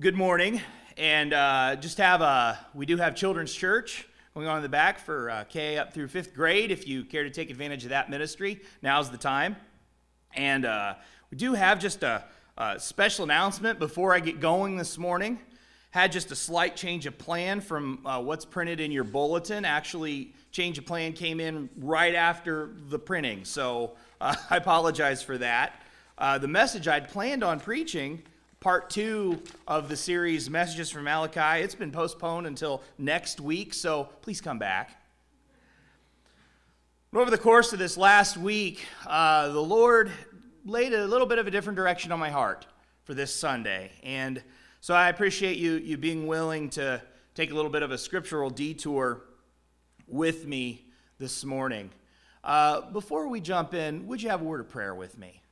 Good 0.00 0.14
morning, 0.14 0.60
and 0.96 1.32
uh, 1.32 1.74
just 1.74 1.98
have 1.98 2.20
a 2.20 2.56
we 2.72 2.86
do 2.86 2.98
have 2.98 3.16
children's 3.16 3.52
church 3.52 4.06
going 4.32 4.46
on 4.46 4.58
in 4.58 4.62
the 4.62 4.68
back 4.68 5.00
for 5.00 5.28
uh, 5.28 5.42
K 5.48 5.76
up 5.76 5.92
through 5.92 6.06
fifth 6.06 6.36
grade. 6.36 6.70
If 6.70 6.86
you 6.86 7.02
care 7.02 7.24
to 7.24 7.30
take 7.30 7.50
advantage 7.50 7.82
of 7.82 7.90
that 7.90 8.08
ministry, 8.08 8.60
now's 8.80 9.10
the 9.10 9.16
time. 9.16 9.56
And 10.36 10.64
uh, 10.64 10.94
we 11.32 11.36
do 11.36 11.52
have 11.54 11.80
just 11.80 12.04
a, 12.04 12.22
a 12.56 12.78
special 12.78 13.24
announcement 13.24 13.80
before 13.80 14.14
I 14.14 14.20
get 14.20 14.38
going 14.38 14.76
this 14.76 14.98
morning. 14.98 15.40
Had 15.90 16.12
just 16.12 16.30
a 16.30 16.36
slight 16.36 16.76
change 16.76 17.06
of 17.06 17.18
plan 17.18 17.60
from 17.60 18.06
uh, 18.06 18.22
what's 18.22 18.44
printed 18.44 18.78
in 18.78 18.92
your 18.92 19.02
bulletin. 19.02 19.64
Actually, 19.64 20.32
change 20.52 20.78
of 20.78 20.86
plan 20.86 21.12
came 21.12 21.40
in 21.40 21.68
right 21.76 22.14
after 22.14 22.70
the 22.88 23.00
printing, 23.00 23.44
so 23.44 23.96
uh, 24.20 24.36
I 24.50 24.58
apologize 24.58 25.24
for 25.24 25.38
that. 25.38 25.82
Uh, 26.16 26.38
the 26.38 26.46
message 26.46 26.86
I'd 26.86 27.08
planned 27.08 27.42
on 27.42 27.58
preaching 27.58 28.22
part 28.60 28.90
two 28.90 29.40
of 29.68 29.88
the 29.88 29.96
series 29.96 30.50
Messages 30.50 30.90
from 30.90 31.04
Malachi. 31.04 31.62
It's 31.62 31.76
been 31.76 31.92
postponed 31.92 32.46
until 32.46 32.82
next 32.98 33.40
week, 33.40 33.72
so 33.72 34.08
please 34.22 34.40
come 34.40 34.58
back. 34.58 35.00
Over 37.14 37.30
the 37.30 37.38
course 37.38 37.72
of 37.72 37.78
this 37.78 37.96
last 37.96 38.36
week, 38.36 38.84
uh, 39.06 39.48
the 39.48 39.62
Lord 39.62 40.10
laid 40.64 40.92
a 40.92 41.06
little 41.06 41.26
bit 41.26 41.38
of 41.38 41.46
a 41.46 41.52
different 41.52 41.76
direction 41.76 42.10
on 42.10 42.18
my 42.18 42.30
heart 42.30 42.66
for 43.04 43.14
this 43.14 43.32
Sunday. 43.32 43.92
And 44.02 44.42
so 44.80 44.92
I 44.92 45.08
appreciate 45.08 45.56
you, 45.56 45.74
you 45.74 45.96
being 45.96 46.26
willing 46.26 46.68
to 46.70 47.00
take 47.34 47.52
a 47.52 47.54
little 47.54 47.70
bit 47.70 47.82
of 47.82 47.92
a 47.92 47.98
scriptural 47.98 48.50
detour 48.50 49.22
with 50.08 50.46
me 50.46 50.84
this 51.18 51.44
morning. 51.44 51.90
Uh, 52.42 52.90
before 52.90 53.28
we 53.28 53.40
jump 53.40 53.72
in, 53.72 54.08
would 54.08 54.20
you 54.20 54.30
have 54.30 54.40
a 54.40 54.44
word 54.44 54.60
of 54.60 54.68
prayer 54.68 54.94
with 54.94 55.16
me? 55.16 55.42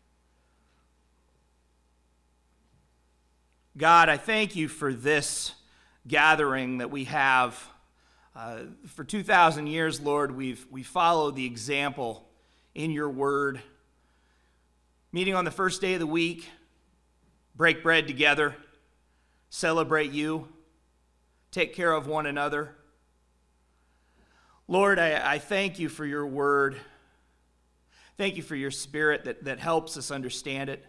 God, 3.79 4.09
I 4.09 4.17
thank 4.17 4.57
you 4.57 4.69
for 4.69 4.95
this 4.95 5.53
gathering 6.09 6.79
that 6.79 6.91
we 6.91 7.05
have. 7.05 7.63
Uh, 8.35 8.61
for 8.87 9.05
2,000 9.05 9.67
years, 9.67 10.01
Lord, 10.01 10.35
we've, 10.35 10.67
we 10.71 10.83
followed 10.83 11.37
the 11.37 11.45
example 11.45 12.27
in 12.75 12.91
your 12.91 13.11
word. 13.11 13.61
Meeting 15.13 15.35
on 15.35 15.45
the 15.45 15.51
first 15.51 15.83
day 15.83 15.93
of 15.93 16.01
the 16.01 16.07
week, 16.07 16.49
break 17.55 17.83
bread 17.83 18.07
together, 18.07 18.57
celebrate 19.51 20.11
you, 20.11 20.49
take 21.51 21.75
care 21.75 21.93
of 21.93 22.07
one 22.07 22.25
another. 22.25 22.75
Lord, 24.69 24.99
I, 24.99 25.35
I 25.35 25.39
thank 25.39 25.79
you 25.79 25.91
for 25.91 26.07
your 26.07 26.27
word. 26.27 26.77
Thank 28.17 28.37
you 28.37 28.43
for 28.43 28.57
your 28.57 28.71
spirit 28.71 29.27
that, 29.27 29.45
that 29.45 29.59
helps 29.59 29.99
us 29.99 30.11
understand 30.11 30.71
it. 30.71 30.83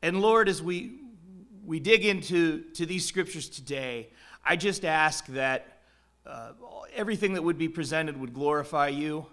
And 0.00 0.20
Lord, 0.20 0.48
as 0.48 0.62
we, 0.62 0.92
we 1.68 1.78
dig 1.78 2.06
into 2.06 2.62
to 2.72 2.86
these 2.86 3.04
scriptures 3.04 3.46
today, 3.46 4.08
I 4.42 4.56
just 4.56 4.86
ask 4.86 5.26
that 5.26 5.80
uh, 6.26 6.52
everything 6.96 7.34
that 7.34 7.42
would 7.42 7.58
be 7.58 7.68
presented 7.68 8.18
would 8.18 8.32
glorify 8.32 8.88
you, 8.88 9.26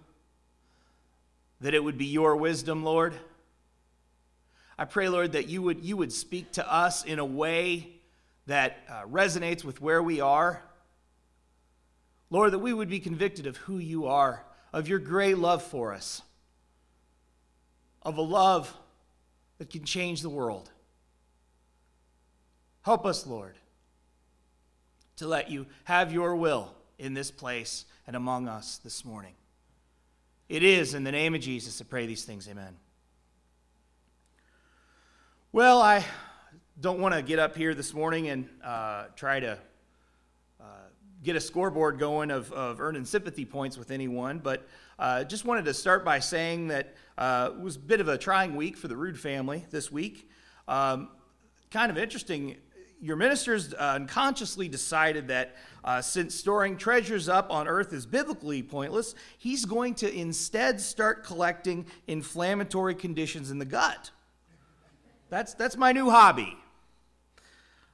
that 1.61 1.73
it 1.73 1.81
would 1.81 1.97
be 1.97 2.07
your 2.07 2.35
wisdom, 2.35 2.83
Lord. 2.83 3.13
I 4.77 4.83
pray, 4.83 5.07
Lord, 5.07 5.31
that 5.31 5.47
you 5.47 5.61
would, 5.61 5.79
you 5.79 5.95
would 5.95 6.11
speak 6.11 6.51
to 6.53 6.69
us 6.69 7.05
in 7.05 7.19
a 7.19 7.25
way 7.25 8.01
that 8.47 8.79
uh, 8.89 9.03
resonates 9.09 9.63
with 9.63 9.79
where 9.79 10.03
we 10.03 10.19
are. 10.19 10.61
Lord, 12.29 12.51
that 12.51 12.59
we 12.59 12.73
would 12.73 12.89
be 12.89 12.99
convicted 12.99 13.47
of 13.47 13.55
who 13.55 13.77
you 13.77 14.07
are, 14.07 14.43
of 14.73 14.89
your 14.89 14.99
great 14.99 15.37
love 15.37 15.63
for 15.63 15.93
us, 15.93 16.21
of 18.01 18.17
a 18.17 18.21
love 18.21 18.75
that 19.57 19.69
can 19.69 19.85
change 19.85 20.21
the 20.21 20.29
world. 20.29 20.69
Help 22.85 23.07
us, 23.07 23.25
Lord, 23.25 23.55
to 25.15 25.27
let 25.27 25.49
you 25.49 25.65
have 25.85 26.13
your 26.13 26.35
will 26.35 26.71
in 26.99 27.15
this 27.15 27.31
place 27.31 27.85
and 28.05 28.15
among 28.15 28.47
us 28.47 28.79
this 28.83 29.03
morning. 29.03 29.33
It 30.49 30.61
is 30.61 30.93
in 30.93 31.03
the 31.03 31.11
name 31.11 31.33
of 31.33 31.41
Jesus 31.41 31.79
to 31.79 31.85
pray 31.85 32.05
these 32.05 32.25
things. 32.25 32.47
Amen. 32.47 32.75
Well, 35.51 35.81
I 35.81 36.05
don't 36.79 36.99
want 36.99 37.15
to 37.15 37.23
get 37.23 37.39
up 37.39 37.57
here 37.57 37.73
this 37.73 37.91
morning 37.91 38.27
and 38.27 38.47
uh, 38.63 39.05
try 39.15 39.39
to 39.39 39.57
uh, 40.61 40.65
get 41.23 41.35
a 41.35 41.41
scoreboard 41.41 41.97
going 41.97 42.29
of, 42.29 42.53
of 42.53 42.79
earning 42.79 43.05
sympathy 43.05 43.45
points 43.45 43.79
with 43.79 43.89
anyone, 43.89 44.37
but 44.37 44.67
uh, 44.99 45.23
just 45.23 45.43
wanted 45.43 45.65
to 45.65 45.73
start 45.73 46.05
by 46.05 46.19
saying 46.19 46.67
that 46.67 46.93
uh, 47.17 47.49
it 47.51 47.59
was 47.59 47.77
a 47.77 47.79
bit 47.79 47.99
of 47.99 48.09
a 48.09 48.17
trying 48.19 48.55
week 48.55 48.77
for 48.77 48.87
the 48.87 48.95
Rude 48.95 49.19
family 49.19 49.65
this 49.71 49.91
week. 49.91 50.29
Um, 50.67 51.09
kind 51.71 51.89
of 51.89 51.97
interesting 51.97 52.57
your 53.05 53.17
ministers 53.17 53.71
uh, 53.75 53.77
unconsciously 53.77 54.67
decided 54.67 55.27
that 55.27 55.55
uh, 55.83 56.01
since 56.01 56.33
storing 56.33 56.75
treasures 56.75 57.29
up 57.29 57.51
on 57.51 57.67
earth 57.67 57.93
is 57.93 58.07
biblically 58.07 58.63
pointless, 58.63 59.13
he's 59.37 59.63
going 59.63 59.93
to 59.93 60.11
instead 60.11 60.81
start 60.81 61.23
collecting 61.23 61.85
inflammatory 62.07 62.95
conditions 62.95 63.51
in 63.51 63.59
the 63.59 63.65
gut. 63.65 64.09
That's, 65.29 65.53
that's 65.53 65.77
my 65.77 65.91
new 65.91 66.09
hobby. 66.09 66.57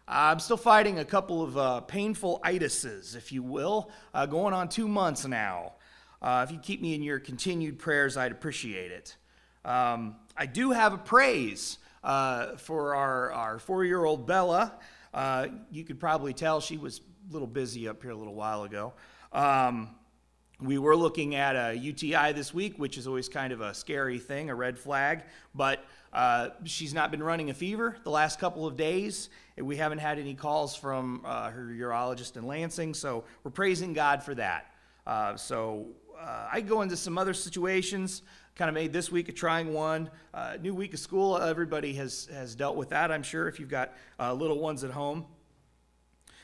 I'm 0.08 0.40
still 0.40 0.56
fighting 0.56 1.00
a 1.00 1.06
couple 1.06 1.44
of 1.44 1.58
uh, 1.58 1.82
painful 1.82 2.40
itises, 2.46 3.18
if 3.18 3.34
you 3.34 3.44
will, 3.44 3.92
uh, 4.14 4.26
going 4.26 4.54
on 4.54 4.70
two 4.70 4.88
months 4.88 5.28
now. 5.28 5.74
Uh, 6.22 6.46
if 6.48 6.54
you 6.54 6.60
keep 6.60 6.82
me 6.82 6.96
in 6.96 7.04
your 7.04 7.20
continued 7.20 7.80
prayers, 7.80 8.16
I'd 8.16 8.32
appreciate 8.32 8.92
it. 8.92 9.18
Um, 9.66 10.16
I 10.38 10.46
do 10.46 10.72
have 10.72 10.94
a 10.94 10.98
praise 10.98 11.80
uh, 12.04 12.56
for 12.56 12.96
our, 12.96 13.32
our 13.32 13.60
four 13.60 13.86
year 13.86 14.04
old 14.04 14.26
Bella. 14.26 14.74
Uh, 15.14 15.48
you 15.72 15.84
could 15.84 16.00
probably 16.00 16.34
tell 16.34 16.62
she 16.62 16.78
was 16.78 17.02
a 17.30 17.34
little 17.34 17.48
busy 17.48 17.88
up 17.88 18.02
here 18.02 18.12
a 18.12 18.16
little 18.16 18.36
while 18.36 18.64
ago. 18.64 18.94
Um, 19.34 19.90
we 20.62 20.78
were 20.78 20.96
looking 20.96 21.36
at 21.36 21.56
a 21.56 21.76
UTI 21.76 22.34
this 22.34 22.54
week, 22.54 22.78
which 22.78 22.98
is 22.98 23.08
always 23.08 23.28
kind 23.28 23.52
of 23.52 23.62
a 23.62 23.74
scary 23.74 24.20
thing, 24.20 24.50
a 24.50 24.56
red 24.56 24.78
flag, 24.78 25.24
but 25.56 25.84
uh, 26.14 26.50
she's 26.66 26.94
not 26.94 27.10
been 27.10 27.24
running 27.24 27.50
a 27.50 27.54
fever 27.54 27.98
the 28.04 28.12
last 28.12 28.40
couple 28.40 28.68
of 28.68 28.78
days. 28.78 29.30
We 29.58 29.78
haven't 29.78 30.00
had 30.00 30.20
any 30.20 30.36
calls 30.36 30.76
from 30.76 31.24
uh, 31.26 31.50
her 31.50 31.64
urologist 31.64 32.38
in 32.38 32.46
Lansing, 32.46 32.94
so 32.94 33.24
we're 33.44 33.52
praising 33.52 33.94
God 33.94 34.24
for 34.24 34.36
that. 34.36 34.71
Uh, 35.06 35.36
so 35.36 35.88
uh, 36.20 36.48
I 36.52 36.62
go 36.62 36.82
into 36.82 36.96
some 36.96 37.18
other 37.18 37.34
situations 37.34 38.22
kind 38.56 38.68
of 38.70 38.76
made 38.76 38.92
this 38.94 39.12
week 39.12 39.30
a 39.30 39.32
trying 39.32 39.74
one. 39.74 40.10
Uh, 40.34 40.58
new 40.62 40.76
week 40.76 40.94
of 40.94 41.00
school, 41.00 41.38
everybody 41.38 41.94
has, 41.94 42.28
has 42.34 42.54
dealt 42.54 42.76
with 42.76 42.90
that, 42.90 43.12
I'm 43.12 43.24
sure, 43.24 43.48
if 43.48 43.60
you've 43.60 43.70
got 43.70 43.94
uh, 44.20 44.34
little 44.34 44.60
ones 44.60 44.84
at 44.84 44.92
home. 44.92 45.26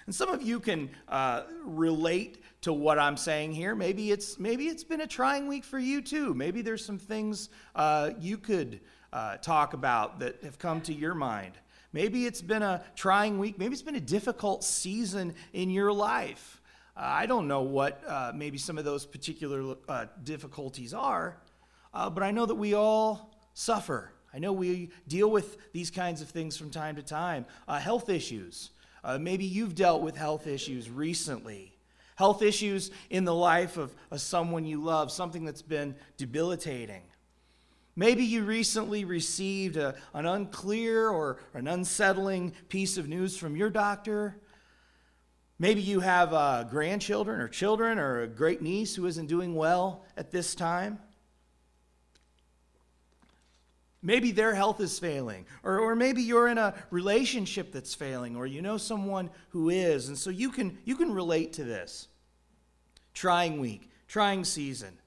And 0.06 0.16
some 0.16 0.29
of 0.29 0.41
you 0.41 0.59
can 0.62 0.90
uh, 1.09 1.44
relate 1.66 2.41
to 2.62 2.72
what 2.72 2.97
I'm 2.97 3.18
saying 3.18 3.51
here. 3.51 3.75
Maybe 3.75 4.12
it's, 4.12 4.40
maybe 4.40 4.68
it's 4.68 4.85
been 4.85 5.01
a 5.01 5.07
trying 5.07 5.47
week 5.47 5.66
for 5.66 5.78
you 5.78 6.01
too. 6.01 6.34
Maybe 6.34 6.62
there's 6.62 6.84
some 6.84 6.97
things 6.97 7.50
you 8.19 8.38
could 8.38 8.79
talk 9.41 9.74
about 9.74 10.19
that 10.19 10.44
have 10.44 10.57
come 10.57 10.79
to 10.81 10.94
your 10.94 11.13
mind. 11.13 11.53
Maybe 11.91 12.25
it's 12.25 12.41
been 12.41 12.63
a 12.63 12.84
trying 12.95 13.38
week. 13.38 13.59
Maybe 13.59 13.74
it's 13.74 13.81
been 13.81 13.95
a 13.95 14.00
difficult 14.00 14.63
season 14.63 15.35
in 15.51 15.69
your 15.69 15.91
life. 15.91 16.56
Uh, 16.97 17.02
I 17.02 17.25
don't 17.28 17.47
know 17.47 17.62
what 17.62 18.02
maybe 18.34 18.58
some 18.58 18.78
of 18.78 18.85
those 18.85 19.06
particular 19.06 19.75
difficulties 20.24 20.94
are. 20.94 21.38
Uh, 21.94 22.09
but 22.09 22.22
I 22.24 22.30
know 22.30 22.46
that 22.46 22.56
we 22.56 22.74
all 22.75 23.34
suffer. 23.53 24.12
I 24.31 24.40
know 24.40 24.53
we 24.53 24.91
deal 25.07 25.31
with 25.31 25.57
these 25.74 25.90
kinds 25.90 26.22
of 26.22 26.30
things 26.30 26.56
from 26.56 26.69
time 26.69 26.96
to 26.97 27.02
time. 27.02 27.46
Uh, 27.68 27.80
health 27.80 28.07
issues. 28.09 28.69
Uh, 29.03 29.18
maybe 29.18 29.46
you've 29.46 29.74
dealt 29.74 30.02
with 30.02 30.16
health 30.16 30.46
issues 30.46 30.90
recently. 30.90 31.75
Health 32.16 32.41
issues 32.44 32.91
in 33.09 33.25
the 33.25 33.34
life 33.34 33.78
of, 33.78 33.96
of 34.12 34.22
someone 34.22 34.66
you 34.66 34.84
love, 34.84 35.12
something 35.12 35.46
that's 35.46 35.62
been 35.62 35.96
debilitating. 36.18 37.02
Maybe 37.96 38.24
you 38.24 38.44
recently 38.44 39.06
received 39.06 39.78
a, 39.78 39.96
an 40.13 40.28
unclear 40.28 41.09
or 41.09 41.40
an 41.56 41.68
unsettling 41.68 42.53
piece 42.69 42.97
of 42.97 43.07
news 43.07 43.36
from 43.36 43.56
your 43.56 43.72
doctor. 43.72 44.38
Maybe 45.59 45.81
you 45.81 46.01
have 46.01 46.33
uh, 46.33 46.63
grandchildren 46.65 47.42
or 47.42 47.48
children 47.48 47.98
or 47.98 48.21
a 48.21 48.27
great 48.27 48.62
niece 48.62 48.95
who 48.95 49.06
isn't 49.07 49.25
doing 49.25 49.56
well 49.56 50.06
at 50.15 50.31
this 50.31 50.54
time. 50.54 51.00
Maybe 54.04 54.31
their 54.31 54.54
health 54.54 54.80
is 54.80 55.00
failing, 55.00 55.48
or, 55.63 55.80
or 55.80 55.95
maybe 55.95 56.21
you're 56.21 56.48
in 56.48 56.59
a 56.59 56.75
relationship 56.92 57.71
that's 57.74 57.95
failing, 57.95 58.36
or 58.36 58.45
you 58.45 58.62
know 58.62 58.77
someone 58.77 59.31
who 59.50 59.69
is, 59.69 60.07
and 60.07 60.18
so 60.18 60.30
you 60.30 60.51
can, 60.51 60.77
you 60.86 60.95
can 60.95 61.12
relate 61.12 61.54
to 61.54 61.63
this. 61.63 62.07
Trying 63.15 63.60
week, 63.60 63.89
trying 64.07 64.44
season. 64.44 65.00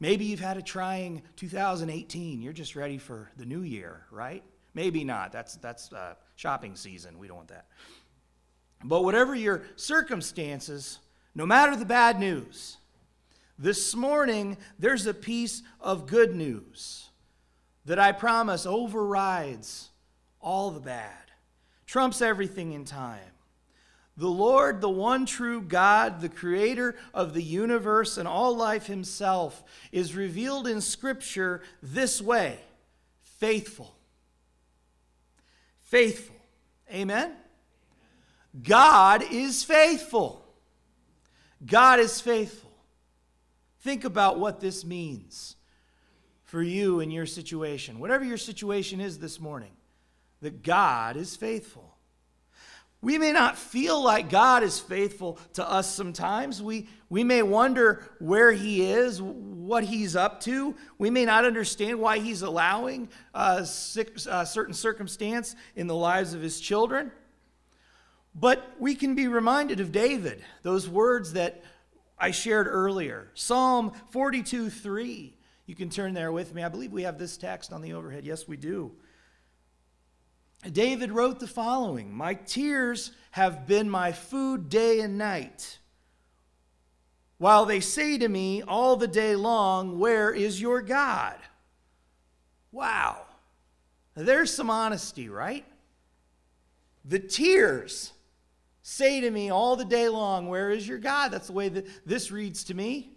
Maybe 0.00 0.24
you've 0.24 0.40
had 0.40 0.56
a 0.56 0.62
trying 0.62 1.22
2018. 1.36 2.40
You're 2.40 2.54
just 2.54 2.74
ready 2.74 2.96
for 2.96 3.30
the 3.36 3.44
new 3.44 3.60
year, 3.60 4.06
right? 4.10 4.42
Maybe 4.72 5.04
not. 5.04 5.30
That's, 5.30 5.56
that's 5.56 5.92
uh, 5.92 6.14
shopping 6.36 6.74
season. 6.74 7.18
We 7.18 7.28
don't 7.28 7.36
want 7.36 7.48
that. 7.48 7.66
But 8.82 9.04
whatever 9.04 9.34
your 9.34 9.62
circumstances, 9.76 10.98
no 11.34 11.46
matter 11.46 11.76
the 11.76 11.84
bad 11.84 12.18
news, 12.18 12.78
this 13.58 13.94
morning 13.94 14.56
there's 14.78 15.06
a 15.06 15.14
piece 15.14 15.62
of 15.80 16.06
good 16.06 16.34
news 16.34 17.10
that 17.84 17.98
I 17.98 18.12
promise 18.12 18.66
overrides 18.66 19.90
all 20.40 20.70
the 20.70 20.80
bad. 20.80 21.16
trumps 21.86 22.22
everything 22.22 22.72
in 22.72 22.84
time. 22.84 23.18
The 24.16 24.28
Lord, 24.28 24.80
the 24.80 24.88
one 24.88 25.26
true 25.26 25.60
God, 25.60 26.20
the 26.20 26.28
creator 26.28 26.94
of 27.12 27.34
the 27.34 27.42
universe 27.42 28.16
and 28.16 28.28
all 28.28 28.54
life 28.54 28.86
himself, 28.86 29.64
is 29.90 30.14
revealed 30.14 30.68
in 30.68 30.80
Scripture 30.80 31.62
this 31.82 32.20
way 32.22 32.60
faithful. 33.22 33.94
Faithful. 35.80 36.36
Amen? 36.92 37.32
God 38.62 39.24
is 39.30 39.62
faithful. 39.64 40.44
God 41.64 42.00
is 42.00 42.20
faithful. 42.20 42.70
Think 43.80 44.04
about 44.04 44.38
what 44.38 44.60
this 44.60 44.84
means 44.84 45.56
for 46.44 46.62
you 46.62 47.00
in 47.00 47.10
your 47.10 47.26
situation. 47.26 47.98
Whatever 48.00 48.24
your 48.24 48.36
situation 48.36 49.00
is 49.00 49.18
this 49.18 49.40
morning, 49.40 49.72
that 50.40 50.62
God 50.62 51.16
is 51.16 51.36
faithful. 51.36 51.90
We 53.02 53.16
may 53.16 53.32
not 53.32 53.56
feel 53.56 54.02
like 54.02 54.28
God 54.28 54.62
is 54.62 54.78
faithful 54.78 55.38
to 55.54 55.68
us 55.68 55.94
sometimes. 55.94 56.62
We, 56.62 56.86
we 57.08 57.24
may 57.24 57.42
wonder 57.42 58.04
where 58.18 58.52
He 58.52 58.82
is, 58.82 59.22
what 59.22 59.84
He's 59.84 60.14
up 60.14 60.40
to. 60.42 60.74
We 60.98 61.08
may 61.08 61.24
not 61.24 61.46
understand 61.46 61.98
why 61.98 62.18
He's 62.18 62.42
allowing 62.42 63.08
uh, 63.34 63.64
uh, 63.64 64.44
certain 64.44 64.74
circumstance 64.74 65.56
in 65.76 65.86
the 65.86 65.94
lives 65.94 66.34
of 66.34 66.42
His 66.42 66.60
children. 66.60 67.10
But 68.40 68.74
we 68.78 68.94
can 68.94 69.14
be 69.14 69.28
reminded 69.28 69.80
of 69.80 69.92
David, 69.92 70.42
those 70.62 70.88
words 70.88 71.34
that 71.34 71.62
I 72.18 72.30
shared 72.30 72.66
earlier. 72.66 73.30
Psalm 73.34 73.92
42 74.10 74.70
3. 74.70 75.36
You 75.66 75.74
can 75.74 75.90
turn 75.90 76.14
there 76.14 76.32
with 76.32 76.54
me. 76.54 76.64
I 76.64 76.70
believe 76.70 76.90
we 76.90 77.02
have 77.02 77.18
this 77.18 77.36
text 77.36 77.70
on 77.70 77.82
the 77.82 77.92
overhead. 77.92 78.24
Yes, 78.24 78.48
we 78.48 78.56
do. 78.56 78.92
David 80.72 81.12
wrote 81.12 81.38
the 81.38 81.46
following 81.46 82.14
My 82.14 82.32
tears 82.32 83.12
have 83.32 83.66
been 83.66 83.90
my 83.90 84.10
food 84.10 84.70
day 84.70 85.00
and 85.00 85.18
night. 85.18 85.78
While 87.36 87.66
they 87.66 87.80
say 87.80 88.16
to 88.18 88.28
me 88.28 88.62
all 88.62 88.96
the 88.96 89.06
day 89.06 89.36
long, 89.36 89.98
Where 89.98 90.32
is 90.32 90.62
your 90.62 90.80
God? 90.80 91.36
Wow. 92.72 93.22
There's 94.14 94.52
some 94.52 94.70
honesty, 94.70 95.28
right? 95.28 95.66
The 97.04 97.18
tears 97.18 98.12
say 98.82 99.20
to 99.20 99.30
me 99.30 99.50
all 99.50 99.76
the 99.76 99.84
day 99.84 100.08
long, 100.08 100.48
Where 100.48 100.70
is 100.70 100.86
your 100.86 100.98
God? 100.98 101.28
That's 101.28 101.48
the 101.48 101.52
way 101.52 101.68
that 101.68 101.86
this 102.06 102.30
reads 102.30 102.64
to 102.64 102.74
me. 102.74 103.12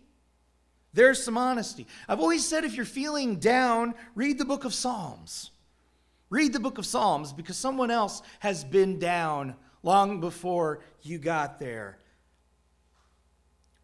There's 0.93 1.23
some 1.23 1.37
honesty. 1.37 1.87
I've 2.07 2.19
always 2.19 2.45
said 2.45 2.63
if 2.63 2.75
you're 2.75 2.85
feeling 2.85 3.37
down, 3.37 3.95
read 4.13 4.37
the 4.37 4.45
book 4.45 4.63
of 4.63 4.73
Psalms. 4.73 5.51
Read 6.29 6.53
the 6.53 6.59
book 6.59 6.77
of 6.77 6.85
Psalms 6.85 7.33
because 7.33 7.57
someone 7.57 7.91
else 7.91 8.21
has 8.39 8.63
been 8.63 8.99
down 8.99 9.55
long 9.81 10.19
before 10.19 10.81
you 11.01 11.17
got 11.17 11.59
there. 11.59 11.97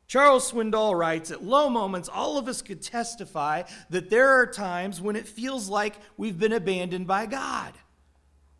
Charles 0.07 0.51
Swindoll 0.51 0.97
writes 0.97 1.29
At 1.29 1.43
low 1.43 1.69
moments, 1.69 2.09
all 2.09 2.37
of 2.37 2.47
us 2.47 2.63
could 2.63 2.81
testify 2.81 3.63
that 3.91 4.09
there 4.09 4.27
are 4.27 4.47
times 4.47 4.99
when 4.99 5.15
it 5.15 5.27
feels 5.27 5.69
like 5.69 5.95
we've 6.17 6.39
been 6.39 6.53
abandoned 6.53 7.05
by 7.05 7.27
God. 7.27 7.73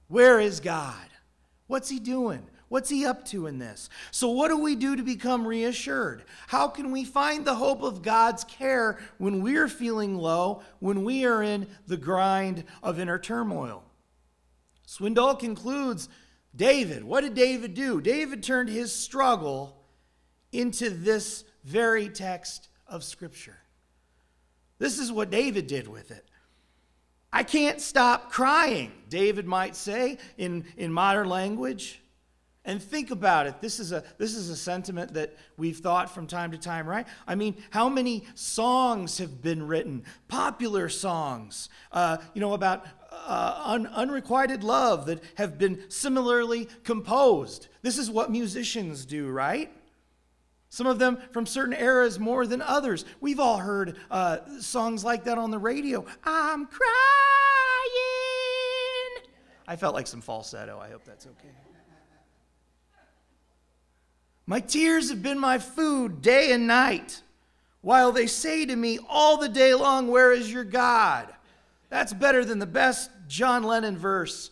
Where 0.08 0.40
is 0.40 0.60
God? 0.60 0.96
What's 1.66 1.90
He 1.90 2.00
doing? 2.00 2.46
What's 2.70 2.90
he 2.90 3.06
up 3.06 3.26
to 3.26 3.48
in 3.48 3.58
this? 3.58 3.90
So, 4.12 4.30
what 4.30 4.50
do 4.50 4.58
we 4.58 4.76
do 4.76 4.96
to 4.96 5.02
become 5.04 5.46
reassured? 5.46 6.24
How 6.48 6.68
can 6.68 6.92
we 6.92 7.04
find 7.04 7.44
the 7.44 7.56
hope 7.56 7.82
of 7.82 8.04
God's 8.04 8.44
care 8.44 9.00
when 9.18 9.42
we're 9.42 9.68
feeling 9.68 10.16
low, 10.16 10.62
when 10.80 11.04
we 11.04 11.26
are 11.26 11.42
in 11.42 11.68
the 11.88 11.98
grind 11.98 12.64
of 12.84 13.00
inner 13.00 13.18
turmoil? 13.18 13.84
Swindoll 14.88 15.38
concludes 15.40 16.10
David. 16.56 17.04
What 17.04 17.22
did 17.22 17.34
David 17.34 17.74
do? 17.74 18.02
David 18.02 18.44
turned 18.44 18.70
his 18.70 18.94
struggle 18.94 19.84
into 20.52 20.92
this 20.92 21.44
very 21.64 22.08
text 22.08 22.70
of 22.88 23.04
Scripture. 23.04 23.58
This 24.78 25.00
is 25.00 25.12
what 25.12 25.32
David 25.32 25.66
did 25.66 25.88
with 25.88 26.12
it. 26.12 26.26
I 27.34 27.44
can't 27.44 27.82
stop 27.82 28.32
crying, 28.32 28.92
David 29.08 29.46
might 29.46 29.76
say 29.76 30.18
in, 30.38 30.66
in 30.78 30.92
modern 30.92 31.30
language. 31.30 32.02
And 32.66 32.84
think 32.84 33.10
about 33.10 33.48
it. 33.48 33.62
This 33.62 33.80
is 33.80 33.92
a 33.94 34.04
this 34.18 34.36
is 34.36 34.50
a 34.50 34.56
sentiment 34.56 35.14
that 35.14 35.36
we've 35.58 35.78
thought 35.78 36.14
from 36.14 36.28
time 36.28 36.52
to 36.52 36.58
time, 36.58 36.88
right? 36.88 37.08
I 37.26 37.36
mean, 37.36 37.56
how 37.72 37.88
many 37.88 38.26
songs 38.36 39.18
have 39.18 39.42
been 39.42 39.66
written, 39.66 40.04
popular 40.28 40.90
songs, 40.90 41.70
uh, 41.92 42.18
you 42.34 42.42
know, 42.42 42.54
about 42.54 42.86
uh, 43.12 43.62
un- 43.66 43.88
unrequited 43.88 44.64
love 44.64 45.06
that 45.06 45.24
have 45.36 45.58
been 45.58 45.84
similarly 45.90 46.68
composed. 46.84 47.70
This 47.82 47.98
is 47.98 48.12
what 48.12 48.30
musicians 48.30 49.06
do, 49.06 49.30
right? 49.30 49.72
Some 50.70 50.86
of 50.86 51.00
them 51.00 51.18
from 51.32 51.46
certain 51.46 51.74
eras 51.74 52.20
more 52.20 52.46
than 52.46 52.62
others. 52.62 53.06
We've 53.22 53.40
all 53.40 53.58
heard 53.58 53.98
uh, 54.12 54.40
songs 54.60 55.04
like 55.04 55.24
that 55.24 55.38
on 55.38 55.50
the 55.50 55.58
radio. 55.58 56.06
I'm 56.24 56.68
crying. 56.68 56.90
I 59.68 59.76
felt 59.76 59.96
like 59.96 60.08
some 60.08 60.22
falsetto. 60.22 60.80
I 60.80 60.90
hope 60.90 61.04
that's 61.06 61.26
okay. 61.26 61.50
My 64.50 64.60
tears 64.60 65.12
have 65.12 65.22
been 65.22 65.38
my 65.38 65.60
food 65.60 66.24
day 66.24 66.54
and 66.54 66.66
night, 66.66 67.22
while 67.82 68.12
they 68.12 68.26
say 68.26 68.66
to 68.66 68.76
me 68.76 68.98
all 69.08 69.38
the 69.38 69.48
day 69.48 69.76
long, 69.76 70.08
Where 70.08 70.34
is 70.34 70.52
your 70.52 70.64
God? 70.64 71.28
That's 71.90 72.14
better 72.14 72.44
than 72.44 72.58
the 72.58 72.66
best 72.66 73.12
John 73.28 73.62
Lennon 73.62 73.96
verse 73.96 74.50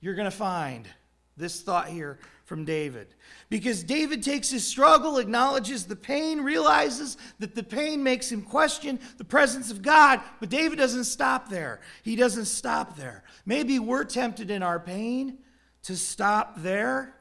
you're 0.00 0.14
going 0.14 0.24
to 0.24 0.34
find. 0.34 0.88
This 1.36 1.60
thought 1.60 1.88
here 1.88 2.18
from 2.46 2.64
David. 2.64 3.08
Because 3.50 3.82
David 3.82 4.22
takes 4.22 4.48
his 4.48 4.66
struggle, 4.66 5.18
acknowledges 5.18 5.84
the 5.84 5.96
pain, 5.96 6.40
realizes 6.40 7.18
that 7.40 7.54
the 7.54 7.62
pain 7.62 8.02
makes 8.02 8.32
him 8.32 8.40
question 8.40 8.98
the 9.18 9.24
presence 9.24 9.70
of 9.70 9.82
God, 9.82 10.22
but 10.40 10.48
David 10.48 10.78
doesn't 10.78 11.04
stop 11.04 11.50
there. 11.50 11.82
He 12.02 12.16
doesn't 12.16 12.46
stop 12.46 12.96
there. 12.96 13.24
Maybe 13.44 13.78
we're 13.78 14.04
tempted 14.04 14.50
in 14.50 14.62
our 14.62 14.80
pain 14.80 15.36
to 15.82 15.94
stop 15.94 16.62
there 16.62 17.16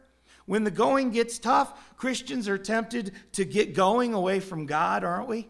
when 0.50 0.64
the 0.64 0.72
going 0.72 1.12
gets 1.12 1.38
tough, 1.38 1.96
Christians 1.96 2.50
are 2.50 2.58
tempted 2.58 3.12
to 3.34 3.46
get 3.46 3.76
going 3.76 4.16
away 4.16 4.40
from 4.40 4.66
God, 4.66 5.04
aren't 5.04 5.28
we? 5.28 5.48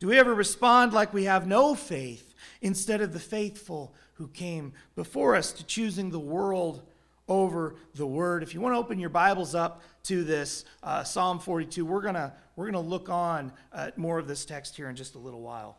Do 0.00 0.08
we 0.08 0.18
ever 0.18 0.34
respond 0.34 0.92
like 0.92 1.14
we 1.14 1.26
have 1.26 1.46
no 1.46 1.76
faith 1.76 2.34
instead 2.60 3.00
of 3.00 3.12
the 3.12 3.20
faithful 3.20 3.94
who 4.14 4.26
came 4.26 4.72
before 4.96 5.36
us 5.36 5.52
to 5.52 5.64
choosing 5.64 6.10
the 6.10 6.18
world 6.18 6.82
over 7.28 7.76
the 7.94 8.04
word? 8.04 8.42
If 8.42 8.52
you 8.52 8.60
want 8.60 8.74
to 8.74 8.78
open 8.78 8.98
your 8.98 9.10
Bibles 9.10 9.54
up 9.54 9.80
to 10.04 10.24
this 10.24 10.64
uh, 10.82 11.04
Psalm 11.04 11.38
42, 11.38 11.86
we're 11.86 12.02
gonna 12.02 12.34
we're 12.56 12.66
gonna 12.66 12.80
look 12.80 13.08
on 13.08 13.52
at 13.72 13.96
more 13.96 14.18
of 14.18 14.26
this 14.26 14.44
text 14.44 14.74
here 14.74 14.90
in 14.90 14.96
just 14.96 15.14
a 15.14 15.20
little 15.20 15.40
while. 15.40 15.78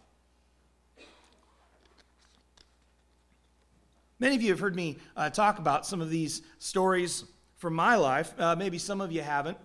Many 4.20 4.36
of 4.38 4.42
you 4.42 4.52
have 4.52 4.60
heard 4.62 4.76
me 4.76 5.00
uh, 5.18 5.30
talk 5.32 5.60
about 5.60 5.86
some 5.86 6.00
of 6.00 6.10
these 6.10 6.44
stories 6.60 7.26
from 7.62 7.76
my 7.76 7.96
life. 7.96 8.34
Uh, 8.40 8.56
maybe 8.56 8.80
some 8.80 9.02
of 9.02 9.12
you 9.12 9.22
haven't. 9.22 9.58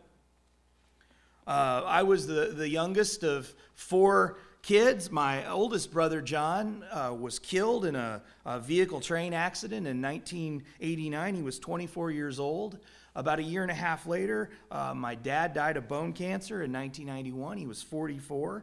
Uh, 1.46 1.80
I 1.86 2.02
was 2.02 2.26
the, 2.26 2.52
the 2.54 2.68
youngest 2.68 3.24
of 3.24 3.50
four 3.74 4.36
kids. 4.60 5.10
My 5.10 5.48
oldest 5.48 5.90
brother, 5.94 6.20
John, 6.20 6.84
uh, 6.92 7.16
was 7.18 7.38
killed 7.38 7.86
in 7.86 7.96
a, 7.96 8.20
a, 8.44 8.60
vehicle 8.60 9.00
train 9.00 9.32
accident 9.32 9.86
in 9.86 10.02
1989. 10.02 11.34
He 11.36 11.42
was 11.42 11.58
24 11.58 12.10
years 12.10 12.38
old. 12.38 12.78
About 13.14 13.38
a 13.38 13.42
year 13.42 13.62
and 13.62 13.70
a 13.70 13.74
half 13.74 14.06
later, 14.06 14.50
uh, 14.70 14.92
my 14.92 15.14
dad 15.14 15.54
died 15.54 15.78
of 15.78 15.88
bone 15.88 16.12
cancer 16.12 16.62
in 16.62 16.70
1991. 16.74 17.56
He 17.56 17.66
was 17.66 17.82
44. 17.82 18.62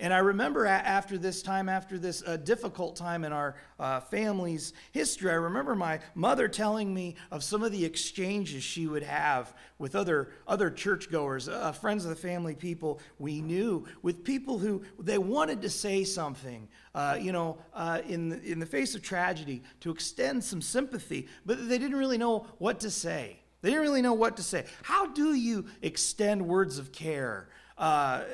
And 0.00 0.14
I 0.14 0.18
remember 0.18 0.64
after 0.64 1.18
this 1.18 1.42
time, 1.42 1.68
after 1.68 1.98
this 1.98 2.22
uh, 2.24 2.36
difficult 2.36 2.94
time 2.94 3.24
in 3.24 3.32
our 3.32 3.56
uh, 3.80 3.98
family's 3.98 4.72
history, 4.92 5.30
I 5.30 5.34
remember 5.34 5.74
my 5.74 5.98
mother 6.14 6.46
telling 6.46 6.94
me 6.94 7.16
of 7.32 7.42
some 7.42 7.64
of 7.64 7.72
the 7.72 7.84
exchanges 7.84 8.62
she 8.62 8.86
would 8.86 9.02
have 9.02 9.54
with 9.78 9.96
other, 9.96 10.30
other 10.46 10.70
churchgoers, 10.70 11.48
uh, 11.48 11.72
friends 11.72 12.04
of 12.04 12.10
the 12.10 12.16
family, 12.16 12.54
people 12.54 13.00
we 13.18 13.40
knew, 13.40 13.86
with 14.02 14.22
people 14.22 14.58
who 14.58 14.82
they 15.00 15.18
wanted 15.18 15.62
to 15.62 15.70
say 15.70 16.04
something, 16.04 16.68
uh, 16.94 17.18
you 17.20 17.32
know, 17.32 17.58
uh, 17.74 18.00
in, 18.06 18.28
the, 18.28 18.42
in 18.42 18.60
the 18.60 18.66
face 18.66 18.94
of 18.94 19.02
tragedy, 19.02 19.64
to 19.80 19.90
extend 19.90 20.44
some 20.44 20.62
sympathy, 20.62 21.26
but 21.44 21.68
they 21.68 21.78
didn't 21.78 21.98
really 21.98 22.18
know 22.18 22.46
what 22.58 22.78
to 22.80 22.90
say. 22.90 23.40
They 23.62 23.70
didn't 23.70 23.82
really 23.82 24.02
know 24.02 24.14
what 24.14 24.36
to 24.36 24.42
say. 24.44 24.66
How 24.82 25.06
do 25.06 25.34
you 25.34 25.66
extend 25.82 26.46
words 26.46 26.78
of 26.78 26.92
care? 26.92 27.48
Uh, 27.78 28.24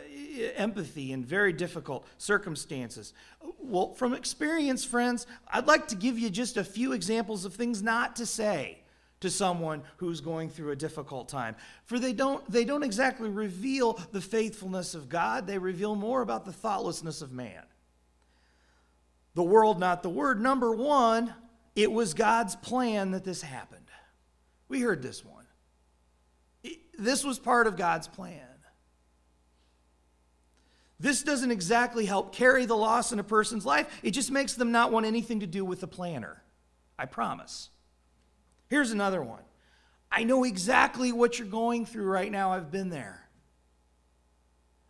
empathy 0.57 1.13
in 1.13 1.25
very 1.25 1.53
difficult 1.53 2.07
circumstances. 2.19 3.13
Well, 3.59 3.95
from 3.95 4.15
experience, 4.15 4.85
friends, 4.85 5.27
I'd 5.53 5.67
like 5.67 5.89
to 5.89 5.97
give 5.97 6.19
you 6.19 6.31
just 6.31 6.57
a 6.57 6.65
few 6.65 6.93
examples 6.93 7.45
of 7.45 7.55
things 7.55 7.83
not 7.83 8.17
to 8.17 8.27
say 8.27 8.79
to 9.21 9.31
someone 9.31 9.83
who's 9.99 10.21
going 10.21 10.51
through 10.51 10.73
a 10.73 10.77
difficult 10.77 11.29
time. 11.29 11.57
For 11.85 11.99
they 11.99 12.13
don't, 12.13 12.49
they 12.51 12.65
don't 12.65 12.83
exactly 12.83 13.29
reveal 13.29 13.99
the 14.13 14.21
faithfulness 14.21 14.95
of 14.95 15.09
God, 15.09 15.47
they 15.47 15.59
reveal 15.59 15.95
more 15.95 16.23
about 16.23 16.45
the 16.45 16.53
thoughtlessness 16.53 17.23
of 17.23 17.33
man. 17.33 17.63
The 19.35 19.43
world, 19.43 19.81
not 19.81 20.03
the 20.03 20.11
word. 20.11 20.41
Number 20.41 20.73
one, 20.73 21.35
it 21.75 21.91
was 21.91 22.15
God's 22.15 22.55
plan 22.57 23.13
that 23.13 23.25
this 23.25 23.43
happened. 23.43 23.87
We 24.69 24.81
heard 24.81 25.03
this 25.03 25.25
one. 25.25 25.47
It, 26.63 26.79
this 26.99 27.25
was 27.25 27.39
part 27.39 27.67
of 27.67 27.77
God's 27.77 28.09
plan. 28.09 28.54
This 31.01 31.23
doesn't 31.23 31.51
exactly 31.51 32.07
help 32.07 32.35
carry 32.35 32.67
the 32.67 32.77
loss 32.77 33.13
in 33.13 33.19
a 33.19 33.25
person's 33.25 33.67
life, 33.67 33.89
it 34.03 34.13
just 34.13 34.31
makes 34.31 34.55
them 34.55 34.73
not 34.73 34.93
want 34.93 35.07
anything 35.07 35.41
to 35.41 35.47
do 35.47 35.65
with 35.65 35.81
the 35.81 35.89
planner. 35.89 36.43
I 36.99 37.07
promise. 37.07 37.71
Here's 38.69 38.93
another 38.93 39.23
one. 39.23 39.43
I 40.11 40.23
know 40.25 40.45
exactly 40.45 41.11
what 41.11 41.39
you're 41.39 41.49
going 41.49 41.87
through 41.87 42.07
right 42.07 42.31
now. 42.31 42.53
I've 42.53 42.71
been 42.71 42.91
there. 42.91 43.25